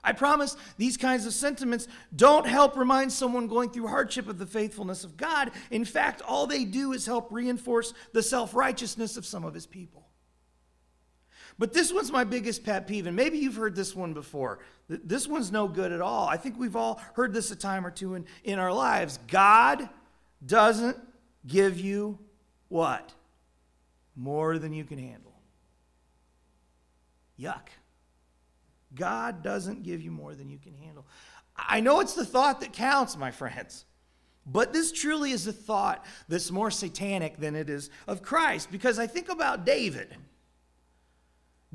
I 0.04 0.12
promise 0.12 0.54
these 0.76 0.98
kinds 0.98 1.24
of 1.24 1.32
sentiments 1.32 1.88
don't 2.14 2.46
help 2.46 2.76
remind 2.76 3.10
someone 3.10 3.48
going 3.48 3.70
through 3.70 3.86
hardship 3.86 4.28
of 4.28 4.38
the 4.38 4.46
faithfulness 4.46 5.02
of 5.02 5.16
God. 5.16 5.50
In 5.70 5.86
fact, 5.86 6.20
all 6.20 6.46
they 6.46 6.66
do 6.66 6.92
is 6.92 7.06
help 7.06 7.32
reinforce 7.32 7.94
the 8.12 8.22
self 8.22 8.54
righteousness 8.54 9.16
of 9.16 9.24
some 9.24 9.44
of 9.44 9.54
his 9.54 9.66
people. 9.66 10.03
But 11.58 11.72
this 11.72 11.92
one's 11.92 12.10
my 12.10 12.24
biggest 12.24 12.64
pet 12.64 12.86
peeve, 12.86 13.06
and 13.06 13.14
maybe 13.14 13.38
you've 13.38 13.54
heard 13.54 13.76
this 13.76 13.94
one 13.94 14.12
before. 14.12 14.58
This 14.88 15.28
one's 15.28 15.52
no 15.52 15.68
good 15.68 15.92
at 15.92 16.00
all. 16.00 16.26
I 16.26 16.36
think 16.36 16.58
we've 16.58 16.76
all 16.76 17.00
heard 17.14 17.32
this 17.32 17.50
a 17.50 17.56
time 17.56 17.86
or 17.86 17.90
two 17.90 18.14
in, 18.14 18.26
in 18.42 18.58
our 18.58 18.72
lives. 18.72 19.18
God 19.28 19.88
doesn't 20.44 20.96
give 21.46 21.78
you 21.78 22.18
what? 22.68 23.12
More 24.16 24.58
than 24.58 24.72
you 24.72 24.84
can 24.84 24.98
handle. 24.98 25.32
Yuck. 27.38 27.68
God 28.94 29.42
doesn't 29.42 29.82
give 29.82 30.00
you 30.02 30.10
more 30.10 30.34
than 30.34 30.48
you 30.48 30.58
can 30.58 30.74
handle. 30.74 31.06
I 31.56 31.80
know 31.80 32.00
it's 32.00 32.14
the 32.14 32.24
thought 32.24 32.60
that 32.60 32.72
counts, 32.72 33.16
my 33.16 33.30
friends. 33.30 33.84
But 34.46 34.72
this 34.72 34.92
truly 34.92 35.30
is 35.30 35.46
a 35.46 35.52
thought 35.52 36.04
that's 36.28 36.50
more 36.50 36.70
satanic 36.70 37.38
than 37.38 37.54
it 37.54 37.70
is 37.70 37.90
of 38.06 38.22
Christ. 38.22 38.70
Because 38.70 38.98
I 38.98 39.06
think 39.06 39.28
about 39.28 39.64
David. 39.64 40.16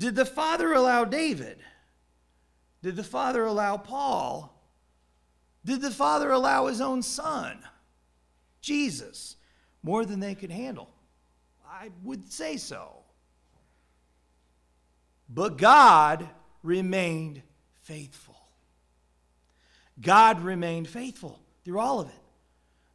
Did 0.00 0.16
the 0.16 0.24
Father 0.24 0.72
allow 0.72 1.04
David? 1.04 1.58
Did 2.82 2.96
the 2.96 3.04
Father 3.04 3.44
allow 3.44 3.76
Paul? 3.76 4.58
Did 5.62 5.82
the 5.82 5.90
Father 5.90 6.30
allow 6.30 6.68
his 6.68 6.80
own 6.80 7.02
son, 7.02 7.58
Jesus, 8.62 9.36
more 9.82 10.06
than 10.06 10.18
they 10.18 10.34
could 10.34 10.50
handle? 10.50 10.88
I 11.68 11.90
would 12.02 12.32
say 12.32 12.56
so. 12.56 12.94
But 15.28 15.58
God 15.58 16.26
remained 16.62 17.42
faithful. 17.82 18.40
God 20.00 20.40
remained 20.40 20.88
faithful 20.88 21.38
through 21.62 21.78
all 21.78 22.00
of 22.00 22.08
it. 22.08 22.14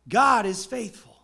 God 0.10 0.48
is 0.48 0.66
faithful. 0.66 1.15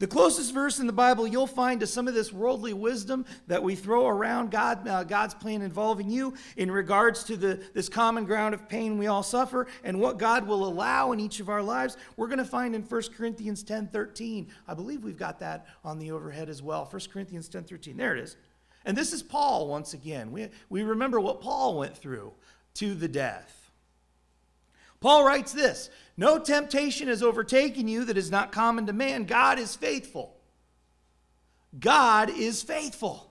The 0.00 0.06
closest 0.06 0.54
verse 0.54 0.78
in 0.78 0.86
the 0.86 0.92
Bible 0.92 1.26
you'll 1.26 1.48
find 1.48 1.80
to 1.80 1.86
some 1.86 2.06
of 2.06 2.14
this 2.14 2.32
worldly 2.32 2.72
wisdom 2.72 3.24
that 3.48 3.64
we 3.64 3.74
throw 3.74 4.06
around 4.06 4.52
God, 4.52 4.86
uh, 4.86 5.02
God's 5.02 5.34
plan 5.34 5.60
involving 5.60 6.08
you 6.08 6.34
in 6.56 6.70
regards 6.70 7.24
to 7.24 7.36
the, 7.36 7.60
this 7.74 7.88
common 7.88 8.24
ground 8.24 8.54
of 8.54 8.68
pain 8.68 8.96
we 8.96 9.08
all 9.08 9.24
suffer 9.24 9.66
and 9.82 9.98
what 9.98 10.16
God 10.16 10.46
will 10.46 10.64
allow 10.68 11.10
in 11.10 11.18
each 11.18 11.40
of 11.40 11.48
our 11.48 11.62
lives, 11.62 11.96
we're 12.16 12.28
going 12.28 12.38
to 12.38 12.44
find 12.44 12.76
in 12.76 12.82
1 12.82 13.02
Corinthians 13.16 13.64
10 13.64 13.88
13. 13.88 14.48
I 14.68 14.74
believe 14.74 15.02
we've 15.02 15.16
got 15.16 15.40
that 15.40 15.66
on 15.84 15.98
the 15.98 16.12
overhead 16.12 16.48
as 16.48 16.62
well. 16.62 16.86
1 16.88 17.02
Corinthians 17.12 17.48
10 17.48 17.64
13. 17.64 17.96
There 17.96 18.16
it 18.16 18.22
is. 18.22 18.36
And 18.84 18.96
this 18.96 19.12
is 19.12 19.22
Paul 19.22 19.66
once 19.66 19.94
again. 19.94 20.30
We, 20.30 20.48
we 20.70 20.84
remember 20.84 21.18
what 21.18 21.40
Paul 21.40 21.76
went 21.76 21.96
through 21.96 22.34
to 22.74 22.94
the 22.94 23.08
death. 23.08 23.57
Paul 25.00 25.24
writes 25.24 25.52
this 25.52 25.90
No 26.16 26.38
temptation 26.38 27.08
has 27.08 27.22
overtaken 27.22 27.88
you 27.88 28.04
that 28.04 28.18
is 28.18 28.30
not 28.30 28.52
common 28.52 28.86
to 28.86 28.92
man. 28.92 29.24
God 29.24 29.58
is 29.58 29.76
faithful. 29.76 30.36
God 31.78 32.30
is 32.30 32.62
faithful. 32.62 33.28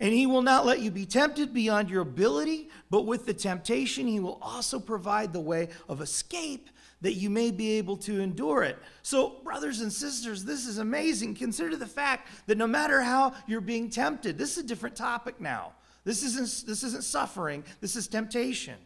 And 0.00 0.12
he 0.12 0.26
will 0.26 0.42
not 0.42 0.66
let 0.66 0.80
you 0.80 0.90
be 0.90 1.06
tempted 1.06 1.54
beyond 1.54 1.88
your 1.88 2.02
ability, 2.02 2.70
but 2.90 3.06
with 3.06 3.24
the 3.24 3.34
temptation, 3.34 4.08
he 4.08 4.18
will 4.18 4.38
also 4.42 4.80
provide 4.80 5.32
the 5.32 5.40
way 5.40 5.68
of 5.88 6.00
escape 6.00 6.70
that 7.02 7.14
you 7.14 7.30
may 7.30 7.50
be 7.50 7.72
able 7.72 7.96
to 7.98 8.20
endure 8.20 8.62
it. 8.62 8.78
So, 9.02 9.40
brothers 9.44 9.80
and 9.80 9.92
sisters, 9.92 10.44
this 10.44 10.66
is 10.66 10.78
amazing. 10.78 11.34
Consider 11.34 11.76
the 11.76 11.86
fact 11.86 12.28
that 12.46 12.58
no 12.58 12.66
matter 12.66 13.02
how 13.02 13.34
you're 13.46 13.60
being 13.60 13.90
tempted, 13.90 14.38
this 14.38 14.56
is 14.56 14.64
a 14.64 14.66
different 14.66 14.96
topic 14.96 15.40
now. 15.40 15.72
This 16.04 16.22
isn't, 16.22 16.66
this 16.66 16.82
isn't 16.82 17.04
suffering, 17.04 17.62
this 17.80 17.94
is 17.94 18.08
temptation. 18.08 18.76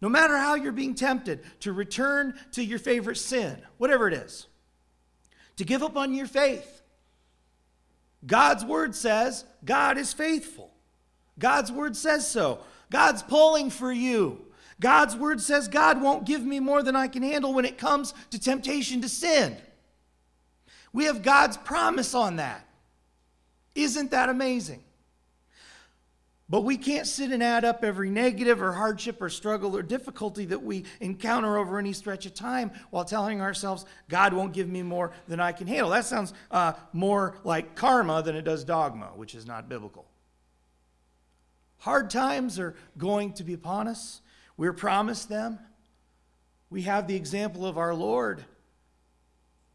No 0.00 0.08
matter 0.08 0.36
how 0.36 0.54
you're 0.54 0.72
being 0.72 0.94
tempted 0.94 1.44
to 1.60 1.72
return 1.72 2.38
to 2.52 2.64
your 2.64 2.78
favorite 2.78 3.16
sin, 3.16 3.62
whatever 3.78 4.08
it 4.08 4.14
is, 4.14 4.46
to 5.56 5.64
give 5.64 5.82
up 5.82 5.96
on 5.96 6.14
your 6.14 6.26
faith, 6.26 6.82
God's 8.26 8.64
word 8.64 8.94
says 8.94 9.44
God 9.64 9.98
is 9.98 10.12
faithful. 10.12 10.72
God's 11.38 11.72
word 11.72 11.96
says 11.96 12.28
so. 12.30 12.60
God's 12.90 13.22
pulling 13.22 13.70
for 13.70 13.92
you. 13.92 14.44
God's 14.80 15.16
word 15.16 15.40
says 15.40 15.68
God 15.68 16.02
won't 16.02 16.26
give 16.26 16.44
me 16.44 16.60
more 16.60 16.82
than 16.82 16.96
I 16.96 17.08
can 17.08 17.22
handle 17.22 17.54
when 17.54 17.64
it 17.64 17.78
comes 17.78 18.14
to 18.30 18.38
temptation 18.38 19.00
to 19.02 19.08
sin. 19.08 19.56
We 20.92 21.04
have 21.04 21.22
God's 21.22 21.56
promise 21.56 22.14
on 22.14 22.36
that. 22.36 22.66
Isn't 23.74 24.12
that 24.12 24.28
amazing? 24.28 24.83
But 26.48 26.60
we 26.60 26.76
can't 26.76 27.06
sit 27.06 27.32
and 27.32 27.42
add 27.42 27.64
up 27.64 27.82
every 27.82 28.10
negative 28.10 28.60
or 28.60 28.72
hardship 28.72 29.22
or 29.22 29.30
struggle 29.30 29.74
or 29.76 29.82
difficulty 29.82 30.44
that 30.46 30.62
we 30.62 30.84
encounter 31.00 31.56
over 31.56 31.78
any 31.78 31.94
stretch 31.94 32.26
of 32.26 32.34
time 32.34 32.70
while 32.90 33.04
telling 33.04 33.40
ourselves, 33.40 33.86
God 34.10 34.34
won't 34.34 34.52
give 34.52 34.68
me 34.68 34.82
more 34.82 35.12
than 35.26 35.40
I 35.40 35.52
can 35.52 35.66
handle. 35.66 35.90
That 35.90 36.04
sounds 36.04 36.34
uh, 36.50 36.74
more 36.92 37.38
like 37.44 37.74
karma 37.76 38.22
than 38.22 38.36
it 38.36 38.42
does 38.42 38.62
dogma, 38.62 39.06
which 39.16 39.34
is 39.34 39.46
not 39.46 39.70
biblical. 39.70 40.06
Hard 41.78 42.10
times 42.10 42.58
are 42.58 42.74
going 42.98 43.32
to 43.34 43.44
be 43.44 43.54
upon 43.54 43.88
us. 43.88 44.20
We're 44.58 44.72
promised 44.74 45.30
them. 45.30 45.58
We 46.68 46.82
have 46.82 47.06
the 47.06 47.16
example 47.16 47.64
of 47.64 47.78
our 47.78 47.94
Lord, 47.94 48.44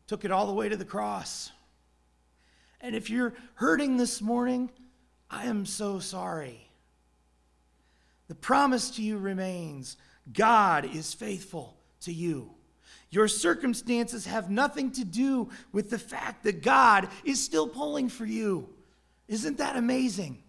took 0.06 0.24
it 0.24 0.32
all 0.32 0.46
the 0.46 0.54
way 0.54 0.70
to 0.70 0.78
the 0.78 0.86
cross. 0.86 1.52
And 2.82 2.96
if 2.96 3.10
you're 3.10 3.34
hurting 3.56 3.98
this 3.98 4.22
morning, 4.22 4.70
I 5.30 5.46
am 5.46 5.66
so 5.66 6.00
sorry. 6.00 6.70
The 8.28 8.36
promise 8.36 8.92
to 8.92 9.02
you 9.02 9.18
remains 9.18 9.98
God 10.32 10.86
is 10.86 11.14
faithful 11.14 11.78
to 12.02 12.14
you. 12.14 12.52
Your 13.12 13.28
circumstances 13.28 14.26
have 14.26 14.52
nothing 14.52 14.92
to 14.92 15.04
do 15.04 15.50
with 15.72 15.90
the 15.90 15.98
fact 15.98 16.44
that 16.44 16.62
God 16.62 17.08
is 17.24 17.44
still 17.44 17.68
pulling 17.68 18.08
for 18.08 18.26
you. 18.26 18.70
Isn't 19.28 19.58
that 19.58 19.76
amazing? 19.76 20.44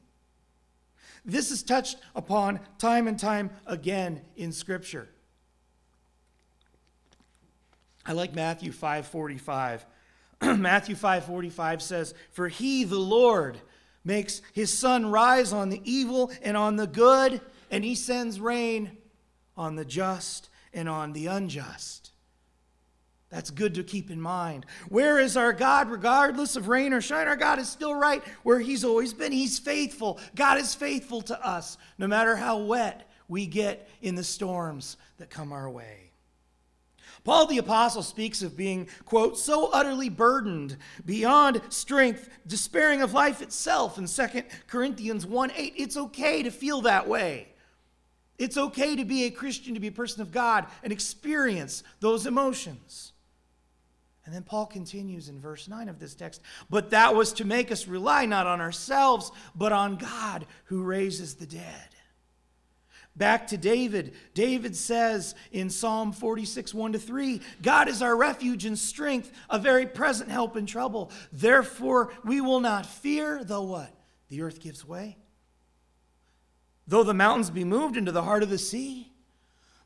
This 1.24 1.50
is 1.50 1.62
touched 1.62 1.96
upon 2.14 2.60
time 2.78 3.08
and 3.08 3.18
time 3.18 3.50
again 3.66 4.22
in 4.36 4.52
Scripture. 4.52 5.08
I 8.04 8.12
like 8.12 8.34
Matthew 8.34 8.72
5:45. 8.72 9.84
Matthew 10.58 10.96
5:45 10.96 11.82
says, 11.82 12.14
"For 12.32 12.48
he, 12.48 12.84
the 12.84 12.98
Lord, 12.98 13.60
makes 14.04 14.42
his 14.52 14.76
sun 14.76 15.10
rise 15.10 15.52
on 15.52 15.68
the 15.68 15.82
evil 15.84 16.30
and 16.42 16.56
on 16.56 16.76
the 16.76 16.86
good, 16.86 17.40
and 17.70 17.84
he 17.84 17.94
sends 17.94 18.40
rain 18.40 18.96
on 19.56 19.76
the 19.76 19.84
just 19.84 20.48
and 20.72 20.88
on 20.88 21.12
the 21.12 21.26
unjust." 21.26 22.12
That's 23.30 23.50
good 23.50 23.76
to 23.76 23.84
keep 23.84 24.10
in 24.10 24.20
mind. 24.20 24.66
Where 24.88 25.20
is 25.20 25.36
our 25.36 25.52
God, 25.52 25.88
regardless 25.88 26.56
of 26.56 26.66
rain 26.66 26.92
or 26.92 27.00
shine? 27.00 27.28
Our 27.28 27.36
God 27.36 27.60
is 27.60 27.68
still 27.68 27.94
right 27.94 28.24
where 28.42 28.58
He's 28.58 28.84
always 28.84 29.14
been. 29.14 29.30
He's 29.30 29.58
faithful. 29.58 30.18
God 30.34 30.58
is 30.58 30.74
faithful 30.74 31.22
to 31.22 31.46
us, 31.46 31.78
no 31.96 32.08
matter 32.08 32.34
how 32.34 32.58
wet 32.58 33.08
we 33.28 33.46
get 33.46 33.88
in 34.02 34.16
the 34.16 34.24
storms 34.24 34.96
that 35.18 35.30
come 35.30 35.52
our 35.52 35.70
way. 35.70 36.09
Paul 37.24 37.46
the 37.46 37.58
Apostle 37.58 38.02
speaks 38.02 38.42
of 38.42 38.56
being, 38.56 38.88
quote, 39.04 39.38
so 39.38 39.70
utterly 39.72 40.08
burdened 40.08 40.76
beyond 41.04 41.60
strength, 41.68 42.28
despairing 42.46 43.02
of 43.02 43.12
life 43.12 43.42
itself 43.42 43.98
in 43.98 44.06
2 44.06 44.42
Corinthians 44.66 45.26
1 45.26 45.52
8. 45.54 45.74
It's 45.76 45.96
okay 45.96 46.42
to 46.42 46.50
feel 46.50 46.80
that 46.82 47.06
way. 47.06 47.48
It's 48.38 48.56
okay 48.56 48.96
to 48.96 49.04
be 49.04 49.24
a 49.24 49.30
Christian, 49.30 49.74
to 49.74 49.80
be 49.80 49.88
a 49.88 49.92
person 49.92 50.22
of 50.22 50.32
God, 50.32 50.66
and 50.82 50.92
experience 50.92 51.82
those 52.00 52.26
emotions. 52.26 53.12
And 54.24 54.34
then 54.34 54.42
Paul 54.42 54.66
continues 54.66 55.28
in 55.28 55.40
verse 55.40 55.68
9 55.68 55.88
of 55.88 55.98
this 55.98 56.14
text, 56.14 56.40
but 56.70 56.90
that 56.90 57.14
was 57.14 57.34
to 57.34 57.44
make 57.44 57.70
us 57.70 57.86
rely 57.86 58.24
not 58.26 58.46
on 58.46 58.60
ourselves, 58.60 59.30
but 59.54 59.72
on 59.72 59.96
God 59.96 60.46
who 60.64 60.82
raises 60.82 61.34
the 61.34 61.46
dead. 61.46 61.89
Back 63.20 63.48
to 63.48 63.58
David. 63.58 64.14
David 64.32 64.74
says 64.74 65.34
in 65.52 65.68
Psalm 65.68 66.10
46, 66.10 66.72
1 66.72 66.92
to 66.94 66.98
3, 66.98 67.42
God 67.60 67.86
is 67.86 68.00
our 68.00 68.16
refuge 68.16 68.64
and 68.64 68.78
strength, 68.78 69.30
a 69.50 69.58
very 69.58 69.84
present 69.84 70.30
help 70.30 70.56
in 70.56 70.64
trouble. 70.64 71.10
Therefore, 71.30 72.14
we 72.24 72.40
will 72.40 72.60
not 72.60 72.86
fear, 72.86 73.44
though 73.44 73.64
what? 73.64 73.94
The 74.30 74.40
earth 74.40 74.58
gives 74.58 74.86
way. 74.86 75.18
Though 76.88 77.02
the 77.04 77.12
mountains 77.12 77.50
be 77.50 77.62
moved 77.62 77.98
into 77.98 78.10
the 78.10 78.22
heart 78.22 78.42
of 78.42 78.48
the 78.48 78.56
sea, 78.56 79.12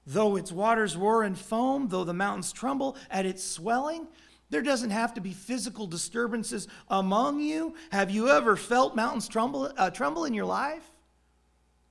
Though 0.07 0.37
its 0.37 0.53
waters 0.53 0.97
roar 0.97 1.23
and 1.23 1.37
foam, 1.37 1.89
though 1.89 2.05
the 2.05 2.13
mountains 2.13 2.53
tremble 2.53 2.95
at 3.11 3.25
its 3.25 3.43
swelling, 3.43 4.07
there 4.51 4.61
doesn't 4.61 4.91
have 4.91 5.15
to 5.15 5.23
be 5.23 5.33
physical 5.33 5.87
disturbances 5.87 6.69
among 6.89 7.41
you. 7.41 7.75
Have 7.91 8.11
you 8.11 8.29
ever 8.29 8.55
felt 8.55 8.95
mountains 8.95 9.27
tremble, 9.27 9.73
uh, 9.79 9.89
tremble 9.89 10.27
in 10.27 10.35
your 10.35 10.45
life? 10.45 10.94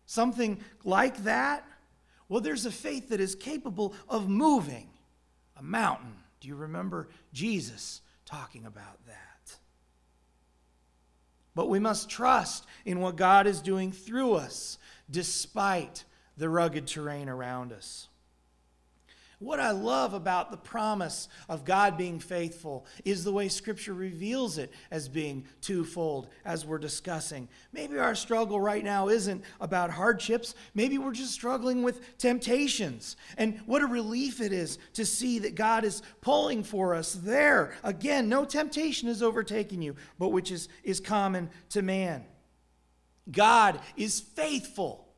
Something 0.06 0.60
like 0.84 1.24
that? 1.24 1.66
Well, 2.30 2.42
there's 2.42 2.66
a 2.66 2.72
faith 2.72 3.10
that 3.10 3.20
is 3.20 3.36
capable 3.36 3.94
of 4.10 4.30
moving 4.30 4.90
a 5.58 5.64
mountain. 5.64 6.16
Do 6.40 6.48
you 6.48 6.56
remember 6.56 7.10
Jesus 7.32 8.02
talking 8.26 8.66
about 8.66 9.06
that? 9.08 9.58
But 11.56 11.70
we 11.70 11.80
must 11.80 12.10
trust 12.10 12.66
in 12.86 13.00
what 13.00 13.16
God 13.16 13.46
is 13.46 13.62
doing 13.62 13.92
through 13.92 14.34
us, 14.34 14.78
despite 15.10 16.04
the 16.38 16.50
rugged 16.50 16.88
terrain 16.88 17.30
around 17.30 17.72
us. 17.72 18.08
What 19.44 19.60
I 19.60 19.72
love 19.72 20.14
about 20.14 20.52
the 20.52 20.58
promise 20.58 21.28
of 21.50 21.66
God 21.66 21.98
being 21.98 22.22
faithful 22.22 22.86
is 23.04 23.26
the 23.26 23.34
way 23.34 23.50
Scripture 23.50 23.94
reveals 23.94 24.58
it 24.58 24.72
as 24.90 25.10
being 25.10 25.46
twofold, 25.60 26.30
as 26.46 26.66
we're 26.66 26.78
discussing. 26.78 27.50
Maybe 27.74 27.98
our 27.98 28.16
struggle 28.16 28.62
right 28.62 28.86
now 28.86 29.10
isn't 29.10 29.44
about 29.60 29.90
hardships. 29.90 30.56
Maybe 30.74 30.98
we're 30.98 31.12
just 31.12 31.34
struggling 31.34 31.84
with 31.84 32.18
temptations. 32.18 33.18
And 33.38 33.60
what 33.66 33.82
a 33.82 33.86
relief 33.86 34.40
it 34.40 34.54
is 34.54 34.78
to 34.94 35.06
see 35.06 35.40
that 35.40 35.56
God 35.56 35.84
is 35.84 36.04
pulling 36.22 36.64
for 36.64 36.96
us 36.96 37.12
there. 37.14 37.76
Again, 37.84 38.30
no 38.30 38.46
temptation 38.46 39.10
is 39.10 39.22
overtaking 39.22 39.82
you, 39.82 39.98
but 40.18 40.30
which 40.30 40.52
is, 40.52 40.70
is 40.86 41.02
common 41.02 41.50
to 41.72 41.82
man. 41.82 42.24
God 43.30 43.82
is 43.98 44.22
faithful. 44.22 45.10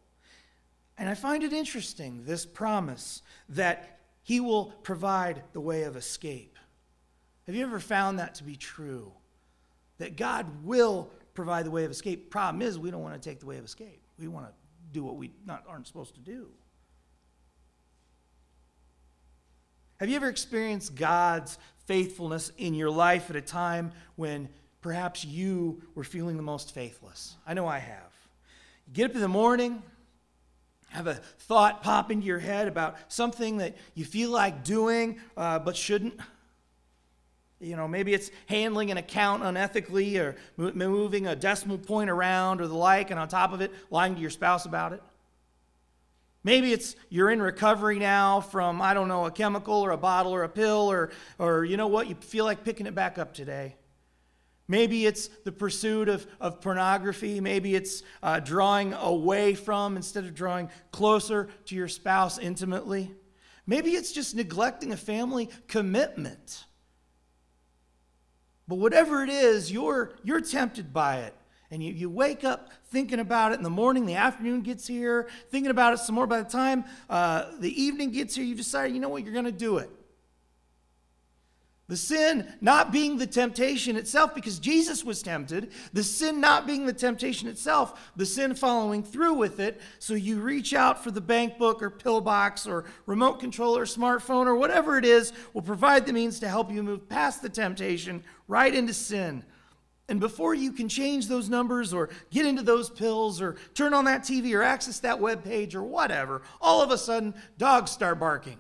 And 0.97 1.07
I 1.09 1.13
find 1.13 1.43
it 1.43 1.53
interesting, 1.53 2.23
this 2.25 2.43
promise 2.45 3.21
that 3.49 3.94
he 4.25 4.39
will 4.39 4.73
provide 4.81 5.43
the 5.53 5.61
way 5.61 5.83
of 5.83 5.95
escape. 5.95 6.57
Have 7.45 7.53
you 7.53 7.63
ever 7.63 7.79
found 7.79 8.17
that 8.17 8.33
to 8.35 8.43
be 8.43 8.55
true? 8.55 9.11
That 9.99 10.17
God 10.17 10.47
will 10.63 11.11
provide 11.35 11.63
the 11.63 11.69
way 11.69 11.85
of 11.85 11.91
escape. 11.91 12.31
Problem 12.31 12.63
is, 12.63 12.79
we 12.79 12.89
don't 12.89 13.03
want 13.03 13.21
to 13.21 13.29
take 13.29 13.39
the 13.39 13.45
way 13.45 13.59
of 13.59 13.65
escape. 13.65 14.01
We 14.17 14.27
want 14.27 14.47
to 14.47 14.53
do 14.91 15.03
what 15.03 15.15
we 15.17 15.31
not, 15.45 15.63
aren't 15.67 15.85
supposed 15.85 16.15
to 16.15 16.21
do. 16.21 16.47
Have 19.99 20.09
you 20.09 20.15
ever 20.15 20.27
experienced 20.27 20.95
God's 20.95 21.59
faithfulness 21.85 22.51
in 22.57 22.73
your 22.73 22.89
life 22.89 23.29
at 23.29 23.35
a 23.35 23.41
time 23.41 23.91
when 24.15 24.49
perhaps 24.81 25.23
you 25.23 25.83
were 25.93 26.03
feeling 26.03 26.35
the 26.35 26.43
most 26.43 26.73
faithless? 26.73 27.35
I 27.45 27.53
know 27.53 27.67
I 27.67 27.77
have. 27.77 28.11
You 28.87 28.93
get 28.93 29.11
up 29.11 29.15
in 29.15 29.21
the 29.21 29.27
morning, 29.27 29.83
have 30.95 31.07
a 31.07 31.15
thought 31.39 31.83
pop 31.83 32.09
into 32.11 32.25
your 32.25 32.39
head 32.39 32.67
about 32.67 32.95
something 33.07 33.57
that 33.57 33.75
you 33.93 34.05
feel 34.05 34.31
like 34.31 34.63
doing 34.63 35.19
uh, 35.35 35.59
but 35.59 35.75
shouldn't. 35.75 36.19
You 37.59 37.75
know, 37.75 37.87
maybe 37.87 38.13
it's 38.13 38.31
handling 38.47 38.91
an 38.91 38.97
account 38.97 39.43
unethically 39.43 40.19
or 40.19 40.35
moving 40.57 41.27
a 41.27 41.35
decimal 41.35 41.77
point 41.77 42.09
around 42.09 42.61
or 42.61 42.67
the 42.67 42.75
like, 42.75 43.11
and 43.11 43.19
on 43.19 43.27
top 43.27 43.53
of 43.53 43.61
it, 43.61 43.71
lying 43.89 44.15
to 44.15 44.21
your 44.21 44.29
spouse 44.29 44.65
about 44.65 44.93
it. 44.93 45.01
Maybe 46.43 46.71
it's 46.73 46.95
you're 47.09 47.31
in 47.31 47.41
recovery 47.41 47.97
now 47.97 48.39
from, 48.39 48.81
I 48.81 48.93
don't 48.93 49.07
know, 49.07 49.25
a 49.25 49.31
chemical 49.31 49.75
or 49.81 49.91
a 49.91 49.97
bottle 49.97 50.33
or 50.33 50.43
a 50.43 50.49
pill, 50.49 50.91
or, 50.91 51.11
or 51.39 51.65
you 51.65 51.75
know 51.75 51.87
what, 51.87 52.07
you 52.07 52.15
feel 52.15 52.45
like 52.45 52.63
picking 52.63 52.85
it 52.85 52.93
back 52.93 53.17
up 53.17 53.33
today. 53.33 53.75
Maybe 54.67 55.05
it's 55.05 55.27
the 55.43 55.51
pursuit 55.51 56.09
of, 56.09 56.25
of 56.39 56.59
pornography. 56.59 57.39
Maybe 57.39 57.75
it's 57.75 58.01
uh, 58.23 58.39
drawing 58.39 58.93
away 58.93 59.53
from 59.53 59.95
instead 59.95 60.23
of 60.23 60.33
drawing 60.33 60.69
closer 60.91 61.49
to 61.65 61.75
your 61.75 61.87
spouse 61.87 62.39
intimately. 62.39 63.11
Maybe 63.67 63.91
it's 63.91 64.11
just 64.11 64.35
neglecting 64.35 64.91
a 64.91 64.97
family 64.97 65.49
commitment. 65.67 66.65
But 68.67 68.75
whatever 68.75 69.23
it 69.23 69.29
is, 69.29 69.71
you're, 69.71 70.13
you're 70.23 70.41
tempted 70.41 70.91
by 70.91 71.19
it. 71.19 71.35
And 71.71 71.83
you, 71.83 71.93
you 71.93 72.09
wake 72.09 72.43
up 72.43 72.71
thinking 72.85 73.19
about 73.19 73.51
it 73.51 73.55
in 73.55 73.63
the 73.63 73.69
morning, 73.69 74.05
the 74.05 74.15
afternoon 74.15 74.61
gets 74.61 74.87
here, 74.87 75.27
thinking 75.49 75.71
about 75.71 75.93
it 75.93 75.97
some 75.97 76.15
more. 76.15 76.27
By 76.27 76.41
the 76.41 76.49
time 76.49 76.85
uh, 77.09 77.51
the 77.59 77.81
evening 77.81 78.11
gets 78.11 78.35
here, 78.35 78.45
you 78.45 78.55
decide, 78.55 78.93
you 78.93 78.99
know 78.99 79.09
what, 79.09 79.23
you're 79.23 79.33
going 79.33 79.45
to 79.45 79.51
do 79.51 79.77
it. 79.77 79.89
The 81.87 81.97
sin 81.97 82.51
not 82.61 82.91
being 82.91 83.17
the 83.17 83.27
temptation 83.27 83.95
itself, 83.95 84.33
because 84.33 84.57
Jesus 84.57 85.03
was 85.03 85.21
tempted. 85.21 85.71
The 85.93 86.03
sin 86.03 86.41
not 86.41 86.65
being 86.65 86.87
the 86.87 86.93
temptation 86.93 87.47
itself, 87.47 88.11
the 88.15 88.25
sin 88.25 88.55
following 88.55 89.03
through 89.03 89.35
with 89.35 89.59
it. 89.59 89.79
So 89.99 90.15
you 90.15 90.39
reach 90.39 90.73
out 90.73 91.03
for 91.03 91.11
the 91.11 91.21
bank 91.21 91.59
book 91.59 91.83
or 91.83 91.91
pillbox 91.91 92.65
or 92.65 92.85
remote 93.05 93.39
control 93.39 93.77
or 93.77 93.85
smartphone 93.85 94.47
or 94.47 94.55
whatever 94.55 94.97
it 94.97 95.05
is 95.05 95.31
will 95.53 95.61
provide 95.61 96.07
the 96.07 96.13
means 96.13 96.39
to 96.39 96.47
help 96.47 96.71
you 96.71 96.81
move 96.81 97.07
past 97.07 97.43
the 97.43 97.49
temptation 97.49 98.23
right 98.47 98.73
into 98.73 98.93
sin. 98.93 99.43
And 100.09 100.19
before 100.19 100.55
you 100.55 100.71
can 100.71 100.89
change 100.89 101.27
those 101.27 101.49
numbers 101.49 101.93
or 101.93 102.09
get 102.31 102.47
into 102.47 102.63
those 102.63 102.89
pills 102.89 103.41
or 103.41 103.57
turn 103.75 103.93
on 103.93 104.05
that 104.05 104.21
TV 104.21 104.55
or 104.55 104.63
access 104.63 104.99
that 104.99 105.19
web 105.19 105.43
page 105.43 105.75
or 105.75 105.83
whatever, 105.83 106.41
all 106.59 106.81
of 106.81 106.89
a 106.89 106.97
sudden 106.97 107.35
dogs 107.59 107.91
start 107.91 108.19
barking. 108.19 108.57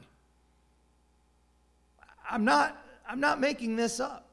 I'm 2.29 2.45
not 2.45 2.84
I'm 3.07 3.19
not 3.19 3.39
making 3.39 3.75
this 3.75 3.99
up. 3.99 4.29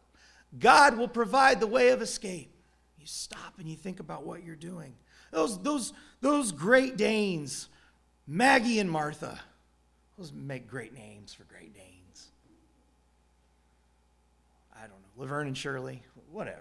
God 0.59 0.99
will 0.99 1.09
provide 1.09 1.61
the 1.61 1.67
way 1.67 1.91
of 1.91 2.03
escape. 2.03 2.51
You 2.99 3.07
stop 3.07 3.59
and 3.59 3.69
you 3.69 3.77
think 3.77 4.01
about 4.01 4.25
what 4.25 4.45
you're 4.45 4.55
doing. 4.55 4.95
Those, 5.31 5.59
those, 5.63 5.93
those 6.21 6.53
great 6.53 6.97
Danes, 6.97 7.69
Maggie 8.27 8.79
and 8.79 8.91
Martha, 8.91 9.41
those 10.19 10.33
make 10.33 10.69
great 10.69 10.93
names 10.93 11.33
for 11.33 11.45
great 11.45 11.75
Danes. 11.75 12.29
I 14.75 14.83
don't 14.83 14.91
know, 14.91 15.09
Laverne 15.17 15.49
and 15.49 15.57
Shirley, 15.57 16.03
whatever. 16.31 16.61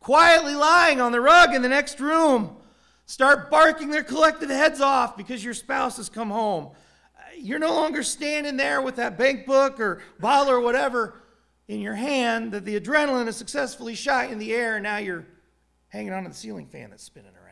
Quietly 0.00 0.54
lying 0.54 1.00
on 1.00 1.12
the 1.12 1.20
rug 1.20 1.54
in 1.54 1.62
the 1.62 1.68
next 1.68 2.00
room, 2.00 2.56
start 3.06 3.50
barking 3.50 3.90
their 3.90 4.04
collective 4.04 4.50
heads 4.50 4.80
off 4.80 5.16
because 5.16 5.44
your 5.44 5.54
spouse 5.54 5.96
has 5.96 6.08
come 6.08 6.30
home 6.30 6.70
you're 7.40 7.58
no 7.58 7.74
longer 7.74 8.02
standing 8.02 8.56
there 8.56 8.82
with 8.82 8.96
that 8.96 9.18
bank 9.18 9.46
book 9.46 9.80
or 9.80 10.02
bottle 10.20 10.52
or 10.52 10.60
whatever 10.60 11.20
in 11.68 11.80
your 11.80 11.94
hand 11.94 12.52
that 12.52 12.64
the 12.64 12.78
adrenaline 12.78 13.28
is 13.28 13.36
successfully 13.36 13.94
shot 13.94 14.30
in 14.30 14.38
the 14.38 14.54
air, 14.54 14.76
and 14.76 14.82
now 14.82 14.96
you're 14.96 15.26
hanging 15.88 16.12
on 16.12 16.24
to 16.24 16.28
the 16.28 16.34
ceiling 16.34 16.66
fan 16.66 16.90
that's 16.90 17.02
spinning 17.02 17.32
around. 17.34 17.44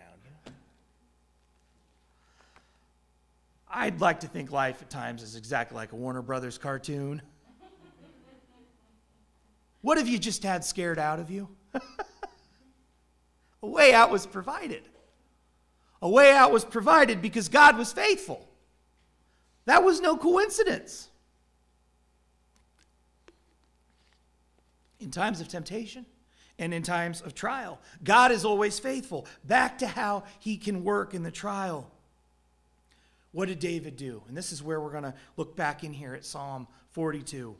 I'd 3.68 4.00
like 4.00 4.20
to 4.20 4.26
think 4.26 4.52
life 4.52 4.80
at 4.80 4.88
times 4.88 5.22
is 5.22 5.36
exactly 5.36 5.76
like 5.76 5.92
a 5.92 5.96
Warner 5.96 6.22
Brothers 6.22 6.56
cartoon. 6.56 7.20
What 9.82 9.98
have 9.98 10.08
you 10.08 10.18
just 10.18 10.42
had 10.42 10.64
scared 10.64 10.98
out 10.98 11.20
of 11.20 11.30
you? 11.30 11.48
a 13.62 13.66
way 13.66 13.92
out 13.92 14.10
was 14.10 14.26
provided. 14.26 14.88
A 16.00 16.08
way 16.08 16.32
out 16.32 16.52
was 16.52 16.64
provided 16.64 17.20
because 17.20 17.50
God 17.50 17.76
was 17.76 17.92
faithful. 17.92 18.45
That 19.66 19.84
was 19.84 20.00
no 20.00 20.16
coincidence. 20.16 21.08
In 24.98 25.10
times 25.10 25.40
of 25.40 25.48
temptation 25.48 26.06
and 26.58 26.72
in 26.72 26.82
times 26.82 27.20
of 27.20 27.34
trial, 27.34 27.78
God 28.02 28.32
is 28.32 28.44
always 28.44 28.78
faithful. 28.78 29.26
Back 29.44 29.78
to 29.78 29.86
how 29.86 30.24
he 30.38 30.56
can 30.56 30.84
work 30.84 31.12
in 31.12 31.22
the 31.22 31.30
trial. 31.30 31.90
What 33.32 33.48
did 33.48 33.58
David 33.58 33.96
do? 33.96 34.22
And 34.28 34.36
this 34.36 34.52
is 34.52 34.62
where 34.62 34.80
we're 34.80 34.92
going 34.92 35.02
to 35.02 35.14
look 35.36 35.56
back 35.56 35.84
in 35.84 35.92
here 35.92 36.14
at 36.14 36.24
Psalm 36.24 36.66
42. 36.92 37.54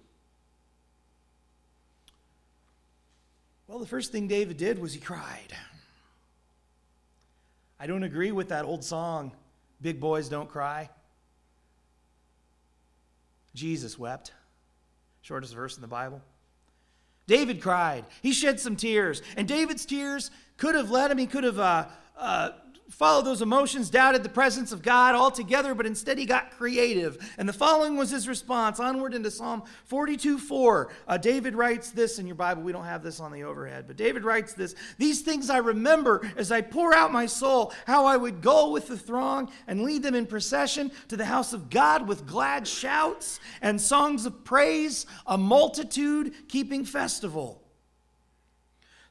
Well, 3.66 3.78
the 3.80 3.86
first 3.86 4.12
thing 4.12 4.28
David 4.28 4.56
did 4.56 4.78
was 4.78 4.94
he 4.94 5.00
cried. 5.00 5.52
I 7.78 7.86
don't 7.86 8.04
agree 8.04 8.32
with 8.32 8.48
that 8.48 8.64
old 8.64 8.84
song, 8.84 9.32
Big 9.82 10.00
Boys 10.00 10.28
Don't 10.28 10.48
Cry. 10.48 10.88
Jesus 13.56 13.98
wept. 13.98 14.32
Shortest 15.22 15.54
verse 15.54 15.74
in 15.74 15.80
the 15.80 15.88
Bible. 15.88 16.22
David 17.26 17.60
cried. 17.60 18.04
He 18.22 18.32
shed 18.32 18.60
some 18.60 18.76
tears. 18.76 19.22
And 19.36 19.48
David's 19.48 19.84
tears 19.84 20.30
could 20.56 20.76
have 20.76 20.90
led 20.90 21.10
him, 21.10 21.18
he 21.18 21.26
could 21.26 21.42
have 21.42 21.58
uh, 21.58 21.86
uh, 22.16 22.50
followed 22.90 23.24
those 23.24 23.42
emotions, 23.42 23.90
doubted 23.90 24.22
the 24.22 24.28
presence 24.28 24.70
of 24.72 24.82
God 24.82 25.14
altogether, 25.14 25.74
but 25.74 25.86
instead 25.86 26.18
he 26.18 26.26
got 26.26 26.52
creative. 26.52 27.18
And 27.36 27.48
the 27.48 27.52
following 27.52 27.96
was 27.96 28.10
his 28.10 28.28
response 28.28 28.78
onward 28.78 29.14
into 29.14 29.30
Psalm 29.30 29.64
42 29.84 30.38
4. 30.38 30.92
Uh, 31.08 31.16
David 31.16 31.54
writes 31.54 31.90
this 31.90 32.18
in 32.18 32.26
your 32.26 32.36
Bible. 32.36 32.62
We 32.62 32.72
don't 32.72 32.84
have 32.84 33.02
this 33.02 33.20
on 33.20 33.32
the 33.32 33.42
overhead, 33.42 33.86
but 33.86 33.96
David 33.96 34.24
writes 34.24 34.52
this 34.52 34.74
These 34.98 35.22
things 35.22 35.50
I 35.50 35.58
remember 35.58 36.30
as 36.36 36.52
I 36.52 36.60
pour 36.60 36.94
out 36.94 37.12
my 37.12 37.26
soul, 37.26 37.72
how 37.86 38.06
I 38.06 38.16
would 38.16 38.40
go 38.40 38.70
with 38.70 38.88
the 38.88 38.98
throng 38.98 39.50
and 39.66 39.82
lead 39.82 40.02
them 40.02 40.14
in 40.14 40.26
procession 40.26 40.92
to 41.08 41.16
the 41.16 41.24
house 41.24 41.52
of 41.52 41.70
God 41.70 42.06
with 42.06 42.26
glad 42.26 42.68
shouts 42.68 43.40
and 43.62 43.80
songs 43.80 44.26
of 44.26 44.44
praise, 44.44 45.06
a 45.26 45.36
multitude 45.36 46.48
keeping 46.48 46.84
festival. 46.84 47.65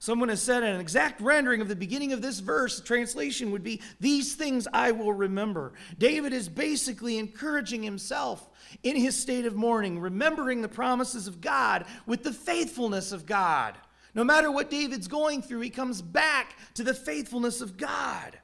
Someone 0.06 0.30
has 0.30 0.40
said 0.40 0.62
an 0.62 0.80
exact 0.80 1.20
rendering 1.20 1.62
of 1.62 1.68
the 1.68 1.76
beginning 1.76 2.14
of 2.14 2.22
this 2.22 2.38
verse, 2.38 2.80
translation 2.80 3.50
would 3.50 3.64
be, 3.64 3.82
These 4.00 4.36
things 4.36 4.68
I 4.72 4.92
will 4.92 5.12
remember. 5.12 5.74
David 5.98 6.32
is 6.32 6.48
basically 6.48 7.18
encouraging 7.18 7.82
himself 7.82 8.48
in 8.84 8.96
his 8.96 9.18
state 9.18 9.48
of 9.48 9.56
mourning, 9.56 9.98
remembering 9.98 10.62
the 10.62 10.68
promises 10.68 11.26
of 11.26 11.42
God 11.42 11.88
with 12.06 12.22
the 12.22 12.34
faithfulness 12.34 13.12
of 13.14 13.26
God. 13.26 13.80
No 14.14 14.24
matter 14.24 14.52
what 14.52 14.70
David's 14.70 15.08
going 15.08 15.42
through, 15.42 15.62
he 15.62 15.72
comes 15.72 16.04
back 16.04 16.56
to 16.76 16.84
the 16.84 16.94
faithfulness 16.94 17.60
of 17.60 17.76
God. 17.76 18.38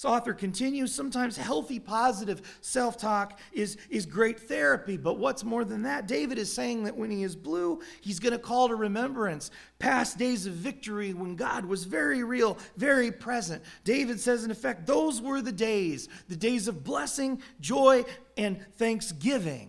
This 0.00 0.06
author 0.06 0.32
continues 0.32 0.94
sometimes 0.94 1.36
healthy, 1.36 1.78
positive 1.78 2.56
self 2.62 2.96
talk 2.96 3.38
is, 3.52 3.76
is 3.90 4.06
great 4.06 4.40
therapy, 4.40 4.96
but 4.96 5.18
what's 5.18 5.44
more 5.44 5.62
than 5.62 5.82
that? 5.82 6.08
David 6.08 6.38
is 6.38 6.50
saying 6.50 6.84
that 6.84 6.96
when 6.96 7.10
he 7.10 7.22
is 7.22 7.36
blue, 7.36 7.82
he's 8.00 8.18
going 8.18 8.32
to 8.32 8.38
call 8.38 8.68
to 8.68 8.76
remembrance 8.76 9.50
past 9.78 10.16
days 10.16 10.46
of 10.46 10.54
victory 10.54 11.12
when 11.12 11.36
God 11.36 11.66
was 11.66 11.84
very 11.84 12.24
real, 12.24 12.56
very 12.78 13.12
present. 13.12 13.62
David 13.84 14.18
says, 14.18 14.42
in 14.42 14.50
effect, 14.50 14.86
those 14.86 15.20
were 15.20 15.42
the 15.42 15.52
days, 15.52 16.08
the 16.28 16.36
days 16.36 16.66
of 16.66 16.82
blessing, 16.82 17.42
joy, 17.60 18.02
and 18.38 18.58
thanksgiving. 18.78 19.68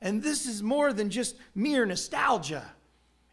And 0.00 0.22
this 0.22 0.46
is 0.46 0.62
more 0.62 0.92
than 0.92 1.10
just 1.10 1.34
mere 1.56 1.84
nostalgia. 1.86 2.66